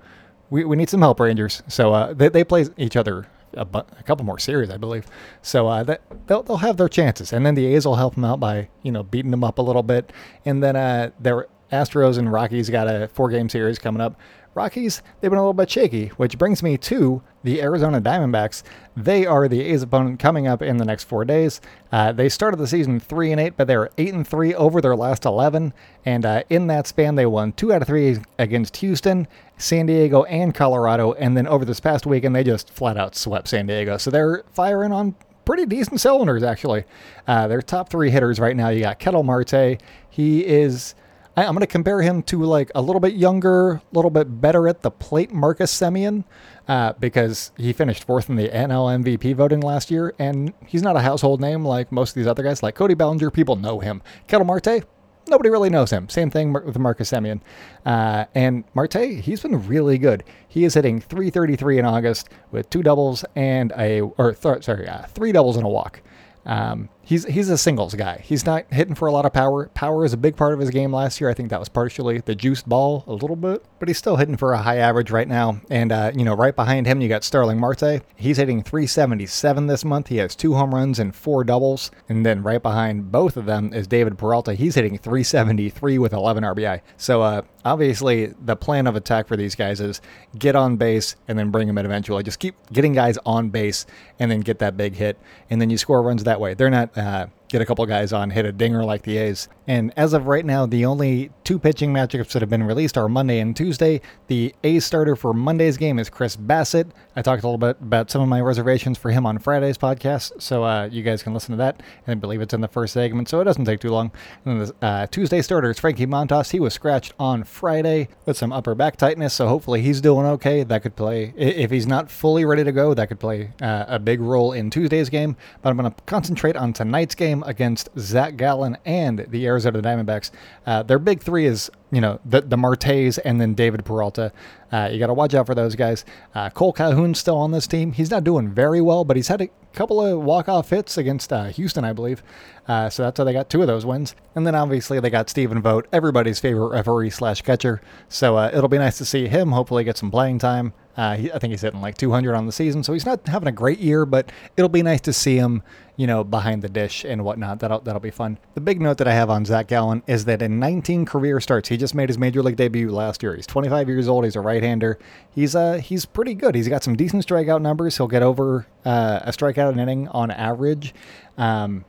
we, 0.51 0.65
we 0.65 0.77
need 0.77 0.91
some 0.91 1.01
help, 1.01 1.21
Rangers. 1.21 1.63
So 1.69 1.95
uh, 1.95 2.13
they, 2.13 2.29
they 2.29 2.43
play 2.43 2.67
each 2.77 2.97
other 2.97 3.29
a, 3.57 3.65
bu- 3.65 3.79
a, 3.79 4.03
couple 4.05 4.25
more 4.25 4.39
series, 4.39 4.71
I 4.71 4.77
believe. 4.77 5.07
So 5.43 5.69
uh, 5.69 5.83
that 5.85 6.03
they'll, 6.27 6.43
they'll 6.43 6.59
have 6.59 6.77
their 6.77 6.89
chances, 6.89 7.33
and 7.33 7.45
then 7.45 7.55
the 7.55 7.67
A's 7.67 7.87
will 7.87 7.97
help 7.97 8.15
them 8.15 8.25
out 8.25 8.41
by 8.41 8.69
you 8.83 8.93
know 8.93 9.03
beating 9.03 9.31
them 9.31 9.45
up 9.45 9.59
a 9.59 9.63
little 9.63 9.83
bit, 9.83 10.13
and 10.45 10.63
then 10.63 10.77
uh, 10.77 11.11
their 11.19 11.47
Astros 11.75 12.19
and 12.19 12.33
Rockies 12.33 12.71
got 12.71 12.89
a 12.89 13.09
four 13.09 13.29
game 13.29 13.49
series 13.49 13.79
coming 13.79 14.01
up. 14.01 14.19
Rockies, 14.55 15.03
they've 15.21 15.33
been 15.33 15.39
a 15.39 15.43
little 15.43 15.53
bit 15.53 15.69
shaky, 15.69 16.09
which 16.17 16.39
brings 16.39 16.63
me 16.63 16.77
to 16.79 17.21
the 17.43 17.61
Arizona 17.61 18.01
Diamondbacks. 18.01 18.63
They 18.97 19.27
are 19.27 19.49
the 19.49 19.61
A's 19.63 19.83
opponent 19.83 20.21
coming 20.21 20.47
up 20.47 20.63
in 20.63 20.77
the 20.77 20.85
next 20.85 21.05
four 21.05 21.25
days. 21.25 21.61
Uh, 21.91 22.13
they 22.13 22.29
started 22.29 22.59
the 22.59 22.69
season 22.69 23.01
three 23.01 23.33
and 23.33 23.41
eight, 23.41 23.57
but 23.57 23.67
they 23.67 23.77
were 23.77 23.91
eight 23.99 24.15
and 24.15 24.27
three 24.27 24.55
over 24.55 24.81
their 24.81 24.95
last 24.95 25.25
eleven, 25.25 25.73
and 26.05 26.25
uh, 26.25 26.45
in 26.51 26.69
that 26.69 26.87
span, 26.87 27.17
they 27.17 27.27
won 27.27 27.53
two 27.53 27.73
out 27.73 27.83
of 27.83 27.89
three 27.89 28.17
against 28.39 28.77
Houston, 28.77 29.27
San 29.59 29.87
Diego, 29.87 30.23
and 30.25 30.55
Colorado. 30.55 31.15
And 31.15 31.37
then 31.37 31.49
over 31.49 31.65
this 31.65 31.81
past 31.81 32.07
weekend, 32.07 32.37
they 32.37 32.45
just 32.45 32.71
flat 32.71 32.97
out 32.97 33.17
swept 33.17 33.49
San 33.49 33.67
Diego. 33.67 33.97
So 33.97 34.13
they're 34.13 34.45
firing 34.53 34.93
on 34.93 35.17
pretty 35.45 35.67
decent 35.67 36.01
cylinders, 36.01 36.45
actually. 36.45 36.85
Uh, 37.27 37.49
their 37.49 37.61
top 37.61 37.89
three 37.91 38.11
hitters 38.11 38.39
right 38.39 38.57
now, 38.57 38.69
you 38.69 38.83
got 38.83 39.01
Ketel 39.01 39.25
Marte. 39.25 39.83
He 40.09 40.47
is 40.47 40.95
I, 41.37 41.45
am 41.45 41.55
going 41.55 41.61
to 41.61 41.67
compare 41.67 42.03
him 42.03 42.23
to 42.25 42.43
like 42.45 42.71
a 42.75 42.83
little 42.83 43.01
bit 43.01 43.15
younger, 43.15 43.73
a 43.73 43.83
little 43.93 44.11
bit 44.11 44.41
better 44.41 44.69
at 44.69 44.83
the 44.83 44.91
plate 44.91 45.33
Marcus 45.33 45.73
Semien, 45.73 46.25
uh, 46.69 46.93
because 46.95 47.53
he 47.57 47.73
finished 47.73 48.05
fourth 48.05 48.29
in 48.29 48.37
the 48.37 48.49
NL 48.49 49.03
MVP 49.03 49.35
voting 49.35 49.61
last 49.61 49.91
year, 49.91 50.15
and 50.19 50.53
he's 50.67 50.83
not 50.83 50.97
a 50.97 51.01
household 51.01 51.41
name 51.41 51.65
like 51.65 51.91
most 51.91 52.11
of 52.11 52.15
these 52.15 52.27
other 52.27 52.43
guys. 52.43 52.63
Like 52.63 52.75
Cody 52.75 52.95
Bellinger, 52.95 53.31
people 53.31 53.57
know 53.57 53.81
him. 53.81 54.03
Ketel 54.29 54.45
Marte, 54.45 54.85
nobody 55.29 55.51
really 55.51 55.71
knows 55.71 55.91
him. 55.91 56.09
Same 56.09 56.31
thing 56.31 56.53
with 56.53 56.79
Marcus 56.79 57.11
Semien. 57.11 57.41
Uh, 57.85 58.27
and 58.35 58.65
Marte, 58.75 59.21
he's 59.21 59.43
been 59.43 59.67
really 59.67 59.99
good. 59.99 60.25
He 60.49 60.65
is 60.65 60.75
hitting 60.75 61.01
333 61.01 61.79
in 61.79 61.85
August 61.85 62.29
with 62.51 62.71
two 62.71 62.83
doubles 62.83 63.25
and 63.35 63.73
a, 63.77 64.03
or 64.03 64.35
th- 64.35 64.65
sorry, 64.65 64.89
uh, 64.89 65.03
three 65.07 65.33
doubles 65.33 65.57
and 65.57 65.67
a 65.67 65.69
walk. 65.69 66.01
Um, 66.47 66.89
he's 67.05 67.25
he's 67.27 67.49
a 67.51 67.59
singles 67.59 67.95
guy. 67.95 68.21
He's 68.25 68.47
not 68.47 68.65
hitting 68.73 68.95
for 68.95 69.07
a 69.07 69.13
lot 69.13 69.27
of 69.27 69.33
power. 69.33 69.69
Power 69.69 70.05
is 70.05 70.13
a 70.13 70.17
big 70.17 70.37
part 70.37 70.55
of 70.55 70.61
his 70.61 70.71
game 70.71 70.93
last 70.93 71.21
year. 71.21 71.31
I 71.31 71.35
think 71.35 71.51
that 71.51 71.61
was 71.61 71.69
partially 71.69 72.19
the 72.19 72.35
juiced 72.35 72.69
ball 72.69 73.05
a 73.07 73.13
little 73.13 73.37
bit, 73.37 73.65
but 73.79 73.89
he's 73.89 73.99
still 73.99 74.17
hitting 74.17 74.37
for 74.37 74.53
a 74.53 74.63
high 74.63 74.79
average 74.79 75.11
right 75.11 75.29
now. 75.29 75.61
And 75.71 75.93
uh, 75.93 76.13
you 76.15 76.25
know, 76.25 76.35
right 76.35 76.55
behind 76.55 76.87
him, 76.87 77.01
you 77.01 77.09
got 77.09 77.25
Starling 77.25 77.59
Marte. 77.59 78.03
He's 78.17 78.39
hitting 78.39 78.63
377 78.63 79.67
this 79.67 79.85
month. 79.85 80.09
He 80.09 80.17
has 80.17 80.35
two 80.35 80.55
home 80.55 80.75
runs 80.75 80.99
and 80.99 81.15
four 81.15 81.45
doubles. 81.45 81.91
And 82.09 82.25
then 82.25 82.43
right 82.43 82.63
behind 82.63 83.13
both 83.13 83.37
of 83.37 83.47
them 83.47 83.73
is 83.73 83.87
David 83.87 84.19
Peralta. 84.19 84.55
He's 84.55 84.75
hitting 84.75 84.99
373 84.99 85.99
with 85.99 86.13
11 86.13 86.43
RBI. 86.43 86.81
So 86.97 87.23
uh, 87.23 87.43
obviously, 87.65 88.27
the 88.27 88.57
plan 88.57 88.87
of 88.87 88.97
attack 88.97 89.29
for 89.29 89.37
these 89.37 89.55
guys 89.55 89.81
is 89.81 90.01
get 90.39 90.57
on 90.57 90.77
base 90.77 91.17
and 91.29 91.39
then 91.39 91.51
bring 91.51 91.67
them 91.67 91.79
in 91.79 91.87
eventually. 91.87 92.23
Just 92.23 92.39
keep 92.39 92.55
getting 92.73 92.93
guys 92.93 93.19
on 93.25 93.51
base 93.51 93.87
and 94.19 94.31
then 94.31 94.41
get 94.41 94.59
that 94.61 94.77
big 94.77 94.95
hit, 94.95 95.19
and 95.51 95.61
then 95.61 95.71
you 95.71 95.79
score 95.79 96.03
runs 96.03 96.25
that 96.25 96.41
way. 96.41 96.55
They're 96.55 96.71
not 96.71 96.94
uh, 96.97 97.27
get 97.49 97.61
a 97.61 97.67
couple 97.67 97.85
guys 97.87 98.13
on, 98.13 98.31
hit 98.31 98.45
a 98.45 98.53
dinger 98.53 98.85
like 98.85 99.03
the 99.03 99.17
A's. 99.19 99.49
And 99.67 99.93
as 99.97 100.13
of 100.13 100.27
right 100.27 100.45
now, 100.45 100.67
the 100.67 100.85
only 100.85 101.31
two 101.43 101.59
pitching 101.59 101.93
matchups 101.93 102.33
that 102.33 102.43
have 102.43 102.51
been 102.51 102.65
released 102.65 102.99
are 102.99 103.09
Monday 103.09 103.39
and 103.39 103.57
Tuesday. 103.57 104.01
The 104.27 104.55
A's 104.65 104.85
starter 104.85 105.17
for 105.17 105.33
Monday's 105.33 105.77
game 105.77 105.99
is 105.99 106.11
Chris 106.11 106.37
Bassitt. 106.37 106.91
I 107.17 107.23
talked 107.23 107.43
a 107.43 107.47
little 107.47 107.59
bit 107.59 107.77
about 107.81 108.11
some 108.11 108.21
of 108.21 108.29
my 108.29 108.41
reservations 108.41 108.99
for 108.99 109.11
him 109.11 109.25
on 109.25 109.39
Friday's 109.39 109.79
podcast, 109.79 110.43
so 110.43 110.65
uh, 110.65 110.89
you 110.91 111.03
guys 111.03 111.23
can 111.23 111.33
listen 111.33 111.53
to 111.53 111.57
that. 111.59 111.83
And 112.07 112.13
I 112.13 112.21
believe 112.21 112.41
it's 112.41 112.53
in 112.53 112.61
the 112.61 112.69
first 112.69 112.93
segment, 112.93 113.29
so 113.29 113.41
it 113.41 113.45
doesn't 113.45 113.65
take 113.65 113.81
too 113.81 113.91
long. 113.91 114.11
And 114.45 114.61
then 114.61 114.73
the 114.81 114.87
uh, 114.87 115.07
Tuesday 115.07 115.41
starter 115.41 115.71
is 115.71 115.79
Frankie 115.79 116.07
Montas. 116.07 116.51
He 116.51 116.61
was 116.61 116.75
scratched 116.75 117.15
on 117.19 117.45
Friday 117.45 118.09
with 118.27 118.37
some 118.37 118.53
upper 118.53 118.75
back 118.75 118.97
tightness, 118.97 119.33
so 119.33 119.49
hopefully 119.49 119.81
he's 119.81 120.01
doing 120.01 120.27
okay. 120.27 120.65
That 120.65 120.83
could 120.83 120.97
play, 120.97 121.33
if 121.37 121.71
he's 121.71 121.87
not 121.87 122.11
fully 122.11 122.45
ready 122.45 122.65
to 122.65 122.73
go, 122.73 122.95
that 122.95 123.09
could 123.09 123.21
play 123.21 123.53
uh, 123.63 123.85
a 123.87 123.99
big 123.99 124.21
role 124.21 124.53
in 124.53 124.71
Tuesday's 124.71 125.09
game. 125.09 125.37
But 125.63 125.71
I'm 125.71 125.77
going 125.77 125.93
to 125.93 126.03
concentrate 126.05 126.57
on 126.57 126.73
tonight's 126.73 127.15
game 127.15 127.44
against 127.45 127.89
Zach 127.99 128.37
Gallen 128.37 128.77
and 128.85 129.27
the 129.29 129.47
Arizona 129.47 129.81
Diamondbacks. 129.81 130.31
Uh, 130.67 130.83
their 130.83 130.99
big 130.99 131.23
three 131.23 131.47
is 131.47 131.71
you 131.91 132.01
know 132.01 132.21
the 132.25 132.41
the 132.41 132.57
Martes 132.57 133.19
and 133.19 133.41
then 133.41 133.55
David 133.55 133.85
Peralta. 133.85 134.33
Uh, 134.73 134.89
you 134.93 134.99
got 134.99 135.07
to 135.07 135.15
watch 135.15 135.35
out 135.35 135.47
for 135.47 135.55
those 135.55 135.77
guys. 135.77 136.05
Uh, 136.35 136.51
Cole 136.51 136.73
Calhoun's 136.73 137.19
still 137.19 137.37
on 137.37 137.53
this 137.53 137.67
team. 137.67 137.93
He's 137.93 138.11
not 138.11 138.25
doing 138.25 138.49
very 138.49 138.81
well, 138.81 139.05
but 139.05 139.17
he's 139.17 139.29
had 139.29 139.41
a 139.41 139.49
couple 139.73 140.01
of 140.01 140.21
walk 140.21 140.49
off 140.49 140.71
hits 140.71 140.99
against 140.99 141.33
uh, 141.33 141.45
Houston, 141.45 141.85
I 141.85 141.93
believe. 141.93 142.23
Uh, 142.67 142.89
so 142.89 143.03
that's 143.03 143.19
how 143.19 143.25
they 143.25 143.33
got 143.33 143.49
two 143.49 143.61
of 143.61 143.67
those 143.67 143.85
wins. 143.87 144.15
And 144.35 144.47
then 144.47 144.55
obviously 144.55 144.99
they 145.01 145.11
got 145.11 145.31
Stephen 145.31 145.61
Vogt, 145.61 145.87
everybody's 145.93 146.41
favorite 146.41 146.69
referee 146.69 147.11
slash 147.11 147.43
catcher. 147.43 147.81
So 148.09 148.37
uh, 148.37 148.51
it'll 148.53 148.69
be 148.69 148.79
nice 148.79 148.99
to 148.99 149.05
see 149.05 149.29
him 149.29 149.53
hopefully 149.53 149.85
get 149.85 149.97
some 149.99 150.11
playing 150.11 150.39
time. 150.39 150.73
Uh, 150.97 151.17
he, 151.17 151.33
I 151.33 151.39
think 151.39 151.51
he's 151.51 151.63
hitting 151.63 151.81
like 151.81 151.97
200 151.97 152.35
on 152.35 152.47
the 152.47 152.53
season, 152.53 152.83
so 152.83 152.93
he's 152.93 153.07
not 153.07 153.27
having 153.27 153.49
a 153.49 153.53
great 153.53 153.79
year, 153.81 154.07
but 154.07 154.31
it'll 154.57 154.69
be 154.69 154.83
nice 154.83 155.01
to 155.03 155.13
see 155.13 155.37
him, 155.37 155.63
you 155.97 156.07
know, 156.07 156.23
behind 156.23 156.63
the 156.63 156.69
dish 156.69 157.05
and 157.05 157.25
whatnot. 157.25 157.59
That'll 157.59 157.81
that'll 157.81 158.01
be 158.01 158.11
fun. 158.11 158.39
The 158.55 158.61
big 158.61 158.81
note 158.81 158.99
that 158.99 159.09
I 159.09 159.13
have 159.13 159.29
on 159.31 159.45
Zach 159.45 159.67
Gallen 159.67 160.03
is 160.07 160.25
that 160.27 160.41
in 160.41 160.59
19 160.59 161.05
career 161.05 161.41
starts, 161.41 161.69
he 161.69 161.77
just 161.77 161.95
made 161.95 162.09
his 162.09 162.19
major 162.19 162.43
league 162.43 162.57
debut 162.57 162.91
last 162.91 163.23
year. 163.23 163.35
He's 163.35 163.47
25 163.47 163.89
years 163.89 164.09
old. 164.09 164.25
He's 164.25 164.37
a 164.37 164.41
right-hander. 164.41 164.99
He's 165.31 165.57
uh 165.57 165.75
he's 165.75 166.05
pretty 166.05 166.35
good. 166.35 166.55
He's 166.55 166.69
got 166.69 166.85
some 166.85 166.95
decent 166.97 167.27
strikeout 167.27 167.61
numbers. 167.61 167.97
He'll 167.97 168.09
get 168.09 168.23
over 168.23 168.67
uh, 168.85 169.21
a 169.23 169.31
strikeout 169.31 169.73
an 169.73 169.81
inning 169.81 170.09
on 170.09 170.31
average. 170.31 170.95
Um, 171.37 171.85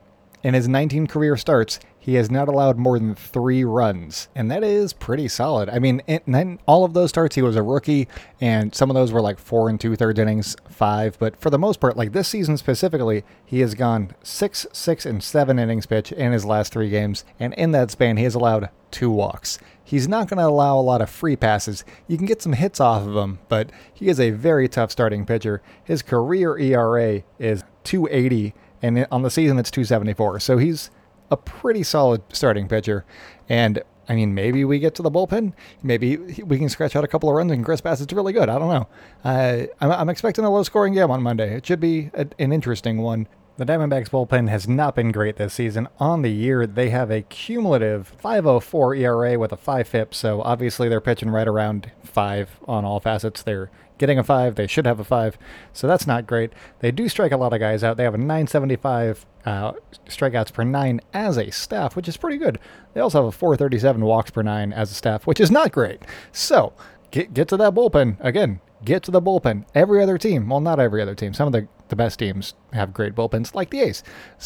in 0.45 0.53
his 0.53 0.67
19 0.67 1.07
career 1.07 1.35
starts, 1.37 1.79
he 2.05 2.13
has 2.13 2.29
not 2.29 2.47
allowed 2.47 2.77
more 2.77 2.99
than 2.99 3.15
three 3.15 3.63
runs, 3.63 4.29
and 4.35 4.51
that 4.51 4.63
is 4.63 4.93
pretty 4.93 5.27
solid. 5.27 5.69
I 5.69 5.79
mean, 5.79 6.03
in, 6.05 6.59
all 6.67 6.85
of 6.85 6.93
those 6.93 7.09
starts, 7.09 7.33
he 7.33 7.41
was 7.41 7.55
a 7.55 7.63
rookie, 7.63 8.07
and 8.39 8.75
some 8.75 8.91
of 8.91 8.93
those 8.93 9.11
were 9.11 9.23
like 9.23 9.39
four 9.39 9.69
and 9.69 9.81
two 9.81 9.95
thirds 9.95 10.19
innings, 10.19 10.55
five. 10.69 11.17
But 11.17 11.41
for 11.41 11.49
the 11.49 11.57
most 11.57 11.79
part, 11.79 11.97
like 11.97 12.11
this 12.11 12.27
season 12.27 12.57
specifically, 12.57 13.23
he 13.43 13.61
has 13.61 13.73
gone 13.73 14.11
six, 14.21 14.67
six, 14.71 15.07
and 15.07 15.23
seven 15.23 15.57
innings 15.57 15.87
pitch 15.87 16.11
in 16.11 16.31
his 16.31 16.45
last 16.45 16.71
three 16.71 16.91
games, 16.91 17.25
and 17.39 17.55
in 17.55 17.71
that 17.71 17.89
span, 17.89 18.17
he 18.17 18.23
has 18.25 18.35
allowed 18.35 18.69
two 18.91 19.09
walks. 19.09 19.57
He's 19.83 20.07
not 20.07 20.27
going 20.27 20.37
to 20.37 20.45
allow 20.45 20.79
a 20.79 20.81
lot 20.81 21.01
of 21.01 21.09
free 21.09 21.35
passes. 21.35 21.83
You 22.07 22.17
can 22.17 22.27
get 22.27 22.39
some 22.39 22.53
hits 22.53 22.79
off 22.79 23.01
of 23.01 23.15
him, 23.15 23.39
but 23.49 23.71
he 23.91 24.09
is 24.09 24.19
a 24.19 24.29
very 24.29 24.69
tough 24.69 24.91
starting 24.91 25.25
pitcher. 25.25 25.63
His 25.83 26.03
career 26.03 26.55
ERA 26.55 27.23
is 27.39 27.63
280 27.83 28.53
and 28.83 29.07
on 29.09 29.23
the 29.23 29.31
season 29.31 29.57
it's 29.57 29.71
274. 29.71 30.39
So 30.41 30.57
he's 30.57 30.91
a 31.31 31.37
pretty 31.37 31.83
solid 31.83 32.21
starting 32.31 32.67
pitcher. 32.67 33.05
And 33.49 33.83
I 34.07 34.15
mean, 34.15 34.33
maybe 34.33 34.65
we 34.65 34.79
get 34.79 34.95
to 34.95 35.01
the 35.01 35.11
bullpen. 35.11 35.53
Maybe 35.81 36.17
we 36.17 36.57
can 36.57 36.69
scratch 36.69 36.95
out 36.95 37.03
a 37.03 37.07
couple 37.07 37.29
of 37.29 37.35
runs, 37.35 37.51
and 37.51 37.65
Chris 37.65 37.81
Bassitt's 37.81 38.13
really 38.13 38.33
good. 38.33 38.49
I 38.49 38.59
don't 38.59 38.69
know. 38.69 38.87
Uh, 39.23 39.65
I'm, 39.81 39.91
I'm, 39.91 40.09
expecting 40.09 40.45
a 40.45 40.51
low-scoring 40.51 40.93
game 40.93 41.09
on 41.09 41.23
Monday. 41.23 41.55
It 41.55 41.65
should 41.65 41.79
be 41.79 42.11
a, 42.13 42.27
an 42.37 42.51
interesting 42.51 42.99
one. 43.01 43.27
The 43.57 43.65
Diamondbacks 43.65 44.09
bullpen 44.09 44.49
has 44.49 44.67
not 44.67 44.95
been 44.95 45.11
great 45.11 45.37
this 45.37 45.53
season. 45.53 45.87
On 45.97 46.23
the 46.23 46.29
year, 46.29 46.67
they 46.67 46.89
have 46.89 47.09
a 47.09 47.21
cumulative 47.21 48.13
5.04 48.21 48.99
ERA 48.99 49.39
with 49.39 49.53
a 49.53 49.57
5 49.57 49.87
FIP, 49.87 50.13
so 50.13 50.41
obviously 50.41 50.89
they're 50.89 50.99
pitching 50.99 51.29
right 51.29 51.47
around 51.47 51.89
5 52.03 52.59
on 52.67 52.83
all 52.83 52.99
facets. 52.99 53.41
They're 53.41 53.71
getting 53.97 54.19
a 54.19 54.23
five. 54.23 54.55
They 54.55 54.67
should 54.67 54.85
have 54.85 54.99
a 54.99 55.03
five, 55.03 55.37
so 55.73 55.87
that's 55.87 56.07
not 56.07 56.27
great. 56.27 56.53
They 56.79 56.91
do 56.91 57.09
strike 57.09 57.31
a 57.31 57.37
lot 57.37 57.53
of 57.53 57.59
guys 57.59 57.83
out. 57.83 57.97
They 57.97 58.03
have 58.03 58.13
a 58.13 58.17
975 58.17 59.25
uh, 59.45 59.73
strikeouts 60.07 60.53
per 60.53 60.63
nine 60.63 61.01
as 61.13 61.37
a 61.37 61.51
staff, 61.51 61.95
which 61.95 62.07
is 62.07 62.17
pretty 62.17 62.37
good. 62.37 62.59
They 62.93 63.01
also 63.01 63.19
have 63.19 63.27
a 63.27 63.31
437 63.31 64.03
walks 64.03 64.31
per 64.31 64.41
nine 64.41 64.73
as 64.73 64.91
a 64.91 64.95
staff, 64.95 65.27
which 65.27 65.39
is 65.39 65.51
not 65.51 65.71
great. 65.71 66.01
So 66.31 66.73
get 67.11 67.33
get 67.33 67.47
to 67.49 67.57
that 67.57 67.73
bullpen 67.73 68.17
again. 68.19 68.59
Get 68.83 69.03
to 69.03 69.11
the 69.11 69.21
bullpen. 69.21 69.65
Every 69.73 70.03
other 70.03 70.17
team, 70.17 70.49
well, 70.49 70.59
not 70.59 70.79
every 70.79 71.01
other 71.01 71.15
team. 71.15 71.33
Some 71.33 71.47
of 71.47 71.53
the, 71.53 71.67
the 71.87 71.95
best 71.95 72.19
teams 72.19 72.53
have 72.73 72.93
great 72.93 73.15
bullpens, 73.15 73.55
like 73.55 73.71
the 73.71 73.79
A's. 73.79 74.03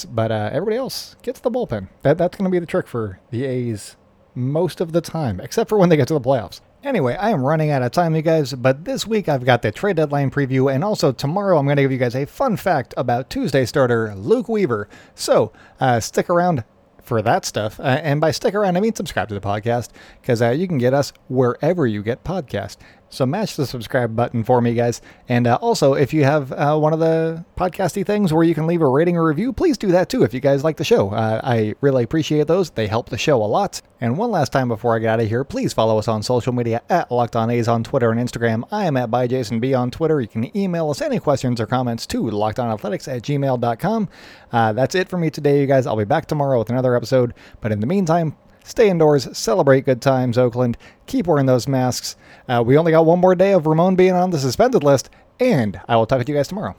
But 0.09 0.31
uh, 0.31 0.49
everybody 0.53 0.77
else 0.77 1.15
gets 1.23 1.41
the 1.41 1.51
bullpen. 1.51 1.89
That 2.03 2.17
that's 2.17 2.37
going 2.37 2.49
to 2.49 2.51
be 2.51 2.59
the 2.59 2.65
trick 2.65 2.87
for 2.87 3.19
the 3.31 3.45
A's 3.45 3.97
most 4.35 4.79
of 4.79 4.93
the 4.93 5.01
time, 5.01 5.39
except 5.39 5.67
for 5.67 5.77
when 5.77 5.89
they 5.89 5.97
get 5.97 6.07
to 6.09 6.13
the 6.13 6.21
playoffs. 6.21 6.61
Anyway, 6.81 7.13
I 7.15 7.31
am 7.31 7.43
running 7.43 7.71
out 7.71 7.81
of 7.81 7.91
time, 7.91 8.15
you 8.15 8.21
guys, 8.21 8.53
but 8.53 8.85
this 8.85 9.05
week 9.05 9.27
I've 9.27 9.43
got 9.43 9.61
the 9.61 9.71
trade 9.71 9.97
deadline 9.97 10.31
preview, 10.31 10.73
and 10.73 10.81
also 10.81 11.11
tomorrow 11.11 11.57
I'm 11.57 11.65
going 11.65 11.75
to 11.75 11.81
give 11.81 11.91
you 11.91 11.97
guys 11.97 12.15
a 12.15 12.25
fun 12.25 12.55
fact 12.55 12.93
about 12.95 13.29
Tuesday 13.29 13.65
starter 13.65 14.15
Luke 14.15 14.47
Weaver. 14.47 14.87
So 15.13 15.51
uh, 15.81 15.99
stick 15.99 16.29
around 16.29 16.63
for 17.03 17.21
that 17.21 17.43
stuff. 17.43 17.81
Uh, 17.81 17.83
and 17.83 18.21
by 18.21 18.31
stick 18.31 18.53
around, 18.53 18.77
I 18.77 18.79
mean 18.79 18.95
subscribe 18.95 19.27
to 19.27 19.33
the 19.33 19.41
podcast 19.41 19.89
because 20.21 20.41
uh, 20.41 20.51
you 20.51 20.69
can 20.69 20.77
get 20.77 20.93
us 20.93 21.11
wherever 21.27 21.85
you 21.85 22.01
get 22.01 22.23
podcasts. 22.23 22.77
So 23.09 23.25
mash 23.25 23.55
the 23.55 23.65
subscribe 23.65 24.15
button 24.15 24.43
for 24.43 24.61
me, 24.61 24.73
guys. 24.75 25.01
And 25.27 25.47
uh, 25.47 25.55
also, 25.61 25.93
if 25.93 26.13
you 26.13 26.23
have 26.23 26.51
uh, 26.51 26.77
one 26.77 26.93
of 26.93 26.99
the 26.99 27.43
podcasty 27.57 28.05
things 28.05 28.31
where 28.31 28.43
you 28.43 28.53
can 28.53 28.67
leave 28.67 28.81
a 28.81 28.87
rating 28.87 29.17
or 29.17 29.27
review, 29.27 29.51
please 29.51 29.77
do 29.77 29.91
that 29.91 30.09
too 30.09 30.23
if 30.23 30.33
you 30.33 30.39
guys 30.39 30.63
like 30.63 30.77
the 30.77 30.83
show. 30.83 31.09
Uh, 31.09 31.41
I 31.43 31.73
really 31.81 32.03
appreciate 32.03 32.47
those. 32.47 32.69
They 32.69 32.87
help 32.87 33.09
the 33.09 33.17
show 33.17 33.43
a 33.43 33.45
lot. 33.45 33.81
And 33.99 34.17
one 34.17 34.31
last 34.31 34.51
time 34.51 34.67
before 34.67 34.95
I 34.95 34.99
get 34.99 35.09
out 35.09 35.19
of 35.19 35.27
here, 35.27 35.43
please 35.43 35.73
follow 35.73 35.97
us 35.97 36.07
on 36.07 36.23
social 36.23 36.53
media 36.53 36.81
at 36.89 37.11
Locked 37.11 37.35
On 37.35 37.49
A's 37.49 37.67
on 37.67 37.83
Twitter 37.83 38.11
and 38.11 38.19
Instagram. 38.19 38.63
I 38.71 38.85
am 38.85 38.95
at 38.95 39.09
ByJasonB 39.09 39.77
on 39.77 39.91
Twitter. 39.91 40.21
You 40.21 40.27
can 40.27 40.55
email 40.55 40.89
us 40.89 41.01
any 41.01 41.19
questions 41.19 41.59
or 41.59 41.65
comments 41.65 42.05
to 42.07 42.23
lockedonathletics 42.23 43.13
at 43.13 43.23
gmail.com. 43.23 44.09
Uh, 44.51 44.73
that's 44.73 44.95
it 44.95 45.09
for 45.09 45.17
me 45.17 45.29
today, 45.29 45.59
you 45.59 45.67
guys. 45.67 45.85
I'll 45.85 45.97
be 45.97 46.05
back 46.05 46.27
tomorrow 46.27 46.59
with 46.59 46.69
another 46.69 46.95
episode. 46.95 47.33
But 47.59 47.71
in 47.71 47.79
the 47.79 47.87
meantime, 47.87 48.35
Stay 48.69 48.87
indoors, 48.87 49.35
celebrate 49.35 49.85
good 49.85 49.99
times, 49.99 50.37
Oakland. 50.37 50.77
Keep 51.07 51.25
wearing 51.25 51.47
those 51.47 51.67
masks. 51.67 52.15
Uh, 52.47 52.63
we 52.63 52.77
only 52.77 52.91
got 52.91 53.03
one 53.03 53.17
more 53.17 53.33
day 53.33 53.51
of 53.51 53.65
Ramon 53.65 53.95
being 53.95 54.13
on 54.13 54.29
the 54.29 54.37
suspended 54.37 54.83
list, 54.83 55.09
and 55.39 55.81
I 55.87 55.95
will 55.95 56.05
talk 56.05 56.23
to 56.23 56.31
you 56.31 56.37
guys 56.37 56.49
tomorrow. 56.49 56.75